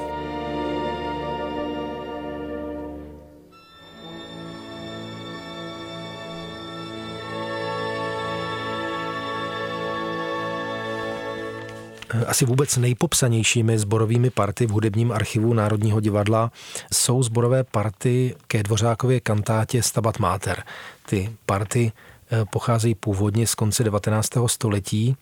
Asi 12.26 12.44
vůbec 12.44 12.76
nejpopsanějšími 12.76 13.78
zborovými 13.78 14.30
party 14.30 14.66
v 14.66 14.70
hudebním 14.70 15.12
archivu 15.12 15.54
Národního 15.54 16.00
divadla 16.00 16.52
jsou 16.92 17.22
zborové 17.22 17.64
party 17.64 18.36
ke 18.46 18.62
Dvořákově 18.62 19.20
kantátě 19.20 19.82
Stabat 19.82 20.18
Mater. 20.18 20.62
Ty 21.06 21.36
party 21.46 21.92
eh, 22.30 22.44
pocházejí 22.52 22.94
původně 22.94 23.46
z 23.46 23.54
konce 23.54 23.84
19. 23.84 24.30
století 24.46 25.16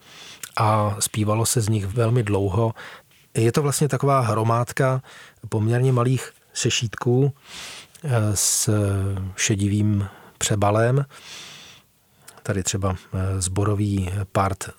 a 0.57 0.96
zpívalo 1.01 1.46
se 1.46 1.61
z 1.61 1.68
nich 1.68 1.87
velmi 1.87 2.22
dlouho. 2.22 2.75
Je 3.35 3.53
to 3.53 3.62
vlastně 3.62 3.88
taková 3.88 4.20
hromádka 4.20 5.03
poměrně 5.49 5.92
malých 5.92 6.33
sešítků 6.53 7.33
eh, 8.05 8.11
s 8.35 8.70
šedivým 9.37 10.09
přebalem. 10.38 11.05
Tady 12.42 12.62
třeba 12.62 12.96
eh, 13.14 13.40
zborový 13.40 14.11
part 14.33 14.70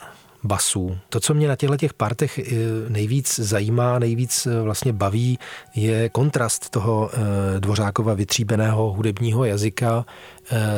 basů. 0.43 0.97
To, 1.09 1.19
co 1.19 1.33
mě 1.33 1.47
na 1.47 1.55
těchto 1.55 1.77
těch 1.77 1.93
partech 1.93 2.39
eh, 2.39 2.43
nejvíc 2.89 3.39
zajímá, 3.39 3.99
nejvíc 3.99 4.45
eh, 4.45 4.61
vlastně 4.61 4.93
baví, 4.93 5.39
je 5.75 6.09
kontrast 6.09 6.69
toho 6.69 7.09
eh, 7.13 7.59
Dvořákova 7.59 8.13
vytříbeného 8.13 8.93
hudebního 8.93 9.45
jazyka 9.45 10.05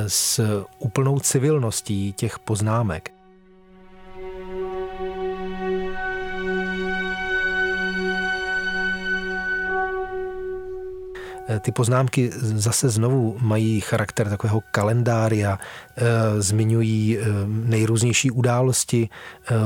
s 0.07 0.63
úplnou 0.79 1.19
civilností 1.19 2.13
těch 2.13 2.39
poznámek. 2.39 3.18
Ty 11.59 11.71
poznámky 11.71 12.31
zase 12.35 12.89
znovu 12.89 13.37
mají 13.39 13.81
charakter 13.81 14.29
takového 14.29 14.61
kalendária, 14.71 15.59
eh, 15.97 16.03
zmiňují 16.41 17.17
eh, 17.17 17.23
nejrůznější 17.47 18.31
události, 18.31 19.09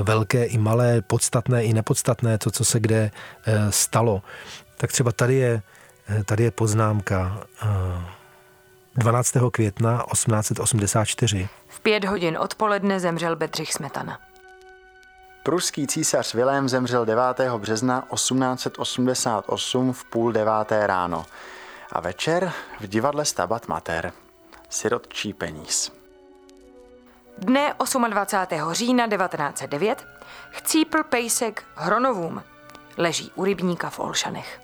velké 0.04 0.46
i 0.46 0.58
malé, 0.58 1.02
podstatné 1.02 1.64
i 1.64 1.74
nepodstatné, 1.74 2.38
to, 2.38 2.52
co 2.52 2.66
se 2.66 2.80
kde 2.80 3.12
stalo. 3.70 4.22
Tak 4.78 4.92
třeba 4.92 5.12
tady 5.12 5.36
je, 5.36 5.62
tady 6.26 6.44
je 6.44 6.52
poznámka. 6.52 7.44
12. 8.96 9.34
května 9.52 10.06
1884. 10.12 11.50
V 11.68 11.80
pět 11.80 12.06
hodin 12.06 12.38
odpoledne 12.38 13.00
zemřel 13.00 13.36
Bedřich 13.36 13.74
Smetana. 13.74 14.20
Pruský 15.44 15.88
císař 15.88 16.34
Vilém 16.34 16.70
zemřel 16.70 17.06
9. 17.06 17.24
března 17.58 18.08
1888 18.14 19.94
v 19.94 20.06
půl 20.06 20.32
deváté 20.32 20.88
ráno 20.88 21.26
a 21.94 22.00
večer 22.02 22.52
v 22.80 22.88
divadle 22.88 23.26
Stabat 23.26 23.68
Mater. 23.68 24.14
Sirotčí 24.70 25.34
peníz. 25.34 25.92
Dne 27.38 27.74
28. 28.10 28.74
října 28.74 29.08
1909 29.08 30.08
chcípl 30.50 31.04
pejsek 31.04 31.64
Hronovům. 31.76 32.44
Leží 32.98 33.32
u 33.36 33.44
rybníka 33.44 33.90
v 33.90 34.00
Olšanech. 34.00 34.62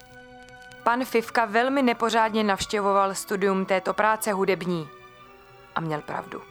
Pan 0.84 1.06
Fivka 1.06 1.46
velmi 1.46 1.82
nepořádně 1.82 2.44
navštěvoval 2.44 3.16
studium 3.16 3.66
této 3.66 3.94
práce 3.94 4.34
hudební. 4.34 4.90
A 5.76 5.80
měl 5.80 6.02
pravdu. 6.02 6.42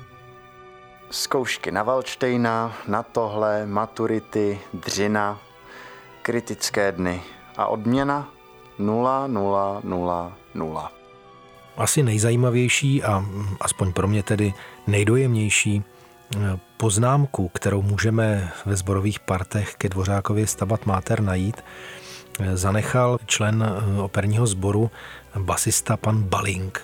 Zkoušky 1.11 1.73
na 1.73 1.83
Valštejna, 1.83 2.73
na 2.89 3.03
tohle, 3.03 3.67
maturity, 3.67 4.61
dřina, 4.73 5.39
kritické 6.23 6.93
dny 6.93 7.23
a 7.57 7.67
odměna 7.67 8.29
0, 8.79 9.27
0, 9.27 9.81
0, 9.85 10.33
0. 10.55 10.93
Asi 11.77 12.03
nejzajímavější 12.03 13.03
a 13.03 13.25
aspoň 13.61 13.93
pro 13.93 14.09
mě 14.09 14.23
tedy 14.23 14.55
nejdojemnější 14.87 15.83
eh, 15.83 16.59
poznámku, 16.77 17.49
kterou 17.49 17.83
můžeme 17.83 18.53
ve 18.67 18.77
zborových 18.77 19.21
partech 19.21 19.75
ke 19.75 19.89
Dvořákově 19.89 20.47
stavat 20.47 20.87
Máter 20.87 21.21
najít, 21.23 21.65
eh, 22.41 22.57
zanechal 22.57 23.19
člen 23.27 23.65
eh, 23.67 24.01
operního 24.01 24.47
sboru 24.47 24.91
basista 25.39 25.97
pan 25.97 26.23
Balink. 26.23 26.81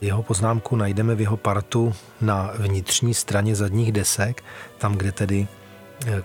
Jeho 0.00 0.22
poznámku 0.22 0.76
najdeme 0.76 1.14
v 1.14 1.20
jeho 1.20 1.36
partu 1.36 1.94
na 2.20 2.50
vnitřní 2.58 3.14
straně 3.14 3.54
zadních 3.54 3.92
desek, 3.92 4.44
tam, 4.78 4.94
kde 4.94 5.12
tedy 5.12 5.46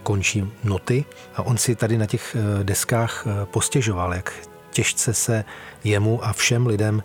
končí 0.04 0.52
noty. 0.64 1.06
A 1.36 1.42
on 1.44 1.58
si 1.58 1.76
tady 1.76 1.98
na 1.98 2.06
těch 2.06 2.36
deskách 2.64 3.28
postěžoval, 3.52 4.14
jak 4.14 4.34
těžce 4.74 5.14
se 5.14 5.46
jemu 5.84 6.26
a 6.26 6.34
všem 6.34 6.68
lidem 6.68 7.04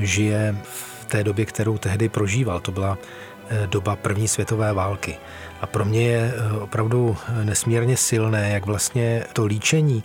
žije 0.00 0.56
v 0.62 1.04
té 1.04 1.24
době, 1.24 1.44
kterou 1.44 1.78
tehdy 1.78 2.08
prožíval. 2.08 2.60
To 2.60 2.72
byla 2.72 2.98
doba 3.66 3.96
první 3.96 4.28
světové 4.28 4.72
války. 4.72 5.16
A 5.60 5.66
pro 5.66 5.84
mě 5.84 6.08
je 6.08 6.34
opravdu 6.60 7.16
nesmírně 7.44 7.96
silné, 7.96 8.50
jak 8.50 8.66
vlastně 8.66 9.24
to 9.32 9.46
líčení 9.46 10.04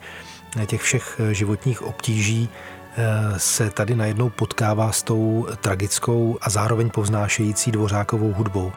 těch 0.65 0.81
všech 0.81 1.21
životních 1.31 1.81
obtíží 1.81 2.49
Eh, 2.97 3.39
se 3.39 3.69
tady 3.69 3.95
najednou 3.95 4.29
potkává 4.29 4.91
s 4.91 5.03
tou 5.03 5.47
tragickou 5.61 6.37
a 6.41 6.49
zároveň 6.49 6.89
povznášející 6.89 7.71
dvořákovou 7.71 8.33
hudbou. 8.33 8.71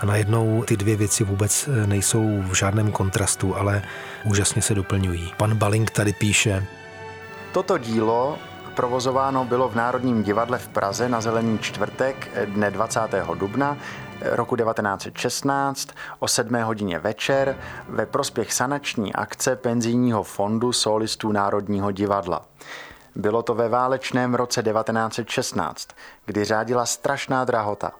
A 0.00 0.06
najednou 0.06 0.62
ty 0.62 0.76
dvě 0.76 0.96
věci 0.96 1.24
vůbec 1.24 1.68
eh, 1.68 1.86
nejsou 1.86 2.42
v 2.42 2.54
žádném 2.54 2.92
kontrastu, 2.92 3.56
ale 3.56 3.82
úžasně 4.24 4.62
se 4.62 4.74
doplňují. 4.74 5.32
Pan 5.36 5.54
Baling 5.54 5.90
tady 5.90 6.12
píše. 6.12 6.66
Toto 7.58 7.78
dílo 7.78 8.38
provozováno 8.74 9.44
bylo 9.44 9.68
v 9.68 9.74
Národním 9.74 10.22
divadle 10.22 10.58
v 10.58 10.68
Praze 10.68 11.08
na 11.08 11.20
Zelený 11.20 11.58
čtvrtek 11.58 12.30
dne 12.44 12.70
20. 12.70 13.00
dubna 13.34 13.76
roku 14.20 14.56
1916 14.56 15.88
o 16.18 16.28
7 16.28 16.62
hodině 16.62 16.98
večer 16.98 17.58
ve 17.88 18.06
prospěch 18.06 18.52
sanační 18.52 19.14
akce 19.14 19.56
penzijního 19.56 20.22
fondu 20.22 20.72
solistů 20.72 21.32
Národního 21.32 21.92
divadla. 21.92 22.44
Bylo 23.14 23.42
to 23.42 23.54
ve 23.54 23.68
válečném 23.68 24.34
roce 24.34 24.62
1916, 24.62 25.88
kdy 26.26 26.44
řádila 26.44 26.86
strašná 26.86 27.44
drahota. 27.44 27.92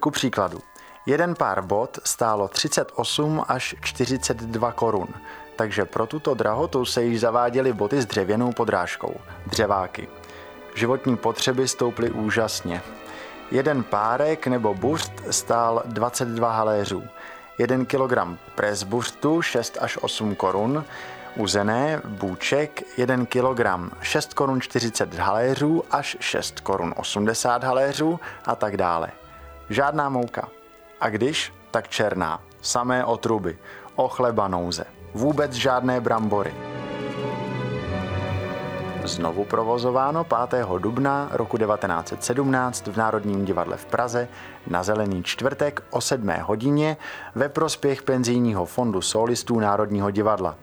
Ku 0.00 0.10
příkladu, 0.10 0.58
jeden 1.06 1.34
pár 1.34 1.62
bot 1.62 1.98
stálo 2.04 2.48
38 2.48 3.44
až 3.48 3.74
42 3.80 4.72
korun, 4.72 5.08
takže 5.56 5.84
pro 5.84 6.06
tuto 6.06 6.34
drahotu 6.34 6.84
se 6.84 7.04
již 7.04 7.20
zaváděly 7.20 7.72
boty 7.72 8.02
s 8.02 8.06
dřevěnou 8.06 8.52
podrážkou, 8.52 9.14
dřeváky. 9.46 10.08
Životní 10.74 11.16
potřeby 11.16 11.68
stouply 11.68 12.10
úžasně. 12.10 12.82
Jeden 13.50 13.82
párek 13.82 14.46
nebo 14.46 14.74
burst 14.74 15.12
stál 15.30 15.82
22 15.84 16.52
haléřů, 16.52 17.04
jeden 17.58 17.86
kilogram 17.86 18.38
presburstu 18.54 19.42
6 19.42 19.78
až 19.80 19.98
8 20.00 20.34
korun, 20.34 20.84
Uzené, 21.36 22.00
bůček 22.04 22.82
1 22.98 23.26
kg 23.26 23.60
6 24.00 24.34
korun 24.34 24.60
40 24.60 25.14
haléřů 25.14 25.84
až 25.90 26.16
6 26.20 26.60
korun 26.60 26.94
80 26.96 27.64
haléřů 27.64 28.20
a 28.44 28.56
tak 28.56 28.76
dále. 28.76 29.08
Žádná 29.70 30.08
mouka. 30.08 30.48
A 31.00 31.08
když, 31.08 31.52
tak 31.70 31.88
černá. 31.88 32.40
Samé 32.62 33.04
otruby. 33.04 33.58
O 33.94 34.08
chleba 34.08 34.48
nouze. 34.48 34.95
Vůbec 35.16 35.52
žádné 35.52 36.00
brambory. 36.00 36.54
Znovu 39.04 39.44
provozováno 39.44 40.26
5. 40.48 40.66
dubna 40.78 41.28
roku 41.32 41.58
1917 41.58 42.86
v 42.86 42.96
Národním 42.96 43.44
divadle 43.44 43.76
v 43.76 43.86
Praze 43.86 44.28
na 44.66 44.82
Zelený 44.82 45.22
čtvrtek 45.22 45.82
o 45.90 46.00
7. 46.00 46.28
hodině 46.42 46.96
ve 47.34 47.48
prospěch 47.48 48.02
penzijního 48.02 48.66
fondu 48.66 49.02
solistů 49.02 49.60
Národního 49.60 50.10
divadla. 50.10 50.56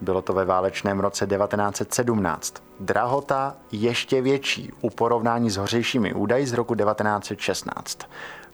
Bylo 0.00 0.22
to 0.22 0.32
ve 0.32 0.44
válečném 0.44 1.00
roce 1.00 1.26
1917. 1.26 2.54
Drahota 2.80 3.54
ještě 3.72 4.22
větší 4.22 4.72
u 4.80 4.90
porovnání 4.90 5.50
s 5.50 5.56
hořejšími 5.56 6.14
údaji 6.14 6.46
z 6.46 6.52
roku 6.52 6.74
1916. 6.74 7.98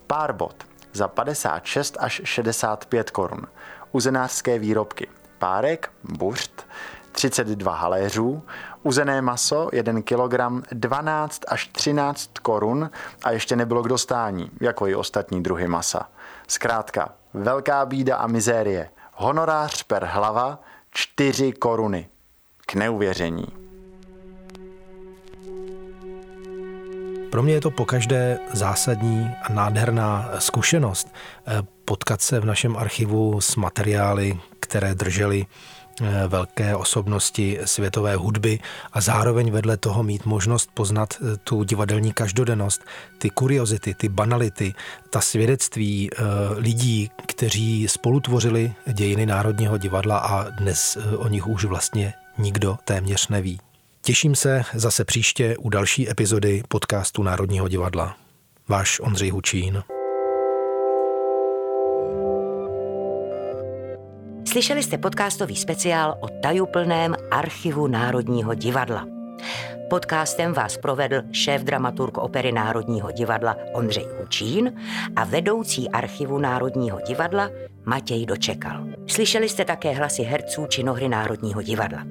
Pár 0.07 0.33
bot 0.33 0.57
za 0.93 1.09
56 1.09 1.97
až 2.01 2.21
65 2.25 3.11
korun. 3.11 3.47
Uzenářské 3.93 4.59
výrobky. 4.59 5.09
Párek, 5.43 5.91
buřt, 6.05 6.67
32 7.13 7.75
haléřů, 7.75 8.43
uzené 8.83 9.23
maso 9.23 9.69
1 9.73 10.03
kg 10.03 10.67
12 10.73 11.43
až 11.49 11.67
13 11.67 12.31
korun 12.43 12.91
a 13.25 13.31
ještě 13.31 13.57
nebylo 13.57 13.83
k 13.83 13.89
dostání, 13.89 14.51
jako 14.61 14.87
i 14.87 14.95
ostatní 14.95 15.43
druhy 15.43 15.69
masa. 15.69 16.09
Zkrátka, 16.49 17.15
velká 17.35 17.87
bída 17.87 18.17
a 18.17 18.27
mizérie. 18.27 18.91
Honorář 19.13 19.83
per 19.83 20.05
hlava 20.05 20.59
4 20.91 21.53
koruny. 21.53 22.09
K 22.67 22.75
neuvěření. 22.75 23.47
Pro 27.31 27.43
mě 27.43 27.55
je 27.55 27.61
to 27.61 27.71
pokaždé 27.71 28.39
zásadní 28.53 29.31
a 29.43 29.53
nádherná 29.53 30.31
zkušenost 30.39 31.09
eh, 31.47 31.63
potkat 31.85 32.21
se 32.21 32.41
v 32.41 32.45
našem 32.45 32.77
archivu 32.77 33.41
s 33.41 33.57
materiály, 33.57 34.41
které 34.73 34.95
držely 34.95 35.47
Eh, 36.01 36.29
velké 36.29 36.77
osobnosti 36.77 37.59
světové 37.65 38.17
hudby 38.17 38.59
a 38.93 39.01
zároveň 39.01 39.51
vedle 39.51 39.77
toho 39.77 40.03
mít 40.03 40.27
možnost 40.27 40.71
poznat 40.75 41.15
eh, 41.15 41.37
tu 41.45 41.65
divadelní 41.65 42.13
každodennost, 42.13 42.85
ty 43.19 43.31
kuriozity, 43.31 43.95
ty 43.95 44.09
banality, 44.09 44.75
ta 45.11 45.21
svědectví 45.21 46.11
eh, 46.13 46.23
lidí, 46.57 47.11
kteří 47.27 47.89
spolutvořili 47.89 48.75
dějiny 48.93 49.27
Národního 49.27 49.79
divadla 49.79 50.19
a 50.19 50.51
dnes 50.51 50.99
o 51.17 51.29
nich 51.29 51.47
už 51.47 51.65
vlastně 51.65 52.15
nikdo 52.39 52.79
téměř 52.85 53.29
neví. 53.29 53.61
Těším 54.03 54.35
se 54.35 54.63
zase 54.75 55.05
příště 55.05 55.57
u 55.57 55.69
další 55.69 56.11
epizody 56.11 56.63
podcastu 56.69 57.23
Národního 57.23 57.69
divadla. 57.69 58.17
Váš 58.69 59.01
Ondřej 59.01 59.31
Hučín. 59.31 59.83
Slyšeli 64.53 64.83
jste 64.83 64.99
podcastový 64.99 65.57
speciál 65.57 66.19
o 66.21 66.29
tajuplném 66.29 67.15
archivu 67.31 67.87
Národního 67.87 68.55
divadla. 68.55 69.07
Podcastem 69.91 70.53
vás 70.53 70.77
provedl 70.77 71.23
šéf 71.33 71.63
dramaturg 71.63 72.19
opery 72.19 72.53
Národního 72.53 73.11
divadla 73.11 73.57
Ondřej 73.73 74.07
Hučín 74.21 74.73
a 75.17 75.25
vedoucí 75.25 75.89
archivu 75.89 76.39
Národního 76.39 77.01
divadla 77.01 77.51
Matěj 77.85 78.27
Dočekal. 78.27 78.87
Slyšeli 79.07 79.49
jste 79.49 79.65
také 79.65 79.93
hlasy 79.93 80.23
herců 80.23 80.67
činohry 80.67 81.09
Národního 81.09 81.63
divadla. 81.63 82.05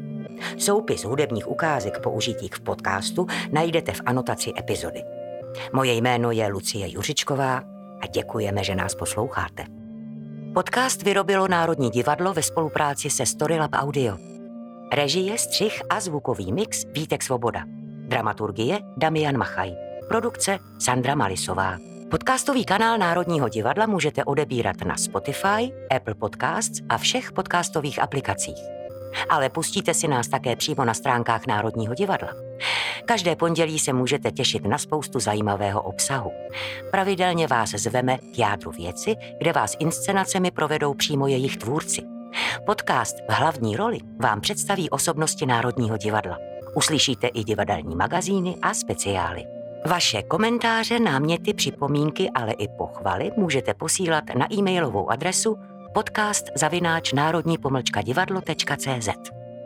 Soupis 0.57 1.03
hudebních 1.03 1.47
ukázek 1.47 1.99
použitých 1.99 2.53
v 2.53 2.61
podcastu 2.61 3.27
najdete 3.51 3.91
v 3.91 4.01
anotaci 4.05 4.51
epizody. 4.57 5.03
Moje 5.73 5.93
jméno 5.93 6.31
je 6.31 6.47
Lucie 6.47 6.89
Juřičková 6.89 7.63
a 8.01 8.07
děkujeme, 8.07 8.63
že 8.63 8.75
nás 8.75 8.95
posloucháte. 8.95 9.80
Podcast 10.53 11.01
vyrobilo 11.01 11.47
Národní 11.47 11.89
divadlo 11.89 12.33
ve 12.33 12.43
spolupráci 12.43 13.09
se 13.09 13.25
Storylab 13.25 13.71
Audio. 13.73 14.17
Režie, 14.93 15.37
střih 15.37 15.81
a 15.89 15.99
zvukový 15.99 16.53
mix 16.53 16.85
Vítek 16.93 17.23
Svoboda. 17.23 17.63
Dramaturgie 18.07 18.79
Damian 18.97 19.37
Machaj. 19.37 19.71
Produkce 20.07 20.59
Sandra 20.79 21.15
Malisová. 21.15 21.77
Podcastový 22.09 22.65
kanál 22.65 22.97
Národního 22.97 23.49
divadla 23.49 23.85
můžete 23.85 24.23
odebírat 24.23 24.75
na 24.85 24.97
Spotify, 24.97 25.73
Apple 25.95 26.15
Podcasts 26.15 26.79
a 26.89 26.97
všech 26.97 27.31
podcastových 27.31 28.01
aplikacích. 28.01 28.80
Ale 29.29 29.49
pustíte 29.49 29.93
si 29.93 30.07
nás 30.07 30.27
také 30.27 30.55
přímo 30.55 30.85
na 30.85 30.93
stránkách 30.93 31.47
Národního 31.47 31.93
divadla. 31.93 32.29
Každé 33.05 33.35
pondělí 33.35 33.79
se 33.79 33.93
můžete 33.93 34.31
těšit 34.31 34.65
na 34.65 34.77
spoustu 34.77 35.19
zajímavého 35.19 35.81
obsahu. 35.81 36.31
Pravidelně 36.91 37.47
vás 37.47 37.69
zveme 37.69 38.17
k 38.17 38.39
jádru 38.39 38.71
věci, 38.71 39.15
kde 39.37 39.53
vás 39.53 39.75
inscenacemi 39.79 40.51
provedou 40.51 40.93
přímo 40.93 41.27
jejich 41.27 41.57
tvůrci. 41.57 42.01
Podcast 42.65 43.15
v 43.29 43.33
hlavní 43.33 43.75
roli 43.75 43.97
vám 44.19 44.41
představí 44.41 44.89
osobnosti 44.89 45.45
Národního 45.45 45.97
divadla. 45.97 46.37
Uslyšíte 46.75 47.27
i 47.27 47.43
divadelní 47.43 47.95
magazíny 47.95 48.55
a 48.61 48.73
speciály. 48.73 49.43
Vaše 49.85 50.23
komentáře, 50.23 50.99
náměty, 50.99 51.53
připomínky, 51.53 52.29
ale 52.35 52.51
i 52.51 52.67
pochvaly 52.67 53.31
můžete 53.37 53.73
posílat 53.73 54.23
na 54.37 54.53
e-mailovou 54.53 55.11
adresu 55.11 55.57
podcast 55.93 56.45
zavináč 56.55 57.13
národní 57.13 57.57
divadlo.cz. 58.01 59.09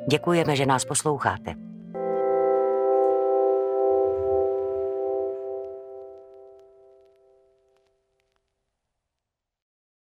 Děkujeme, 0.09 0.55
že 0.55 0.65
nás 0.65 0.85
posloucháte. 0.85 1.64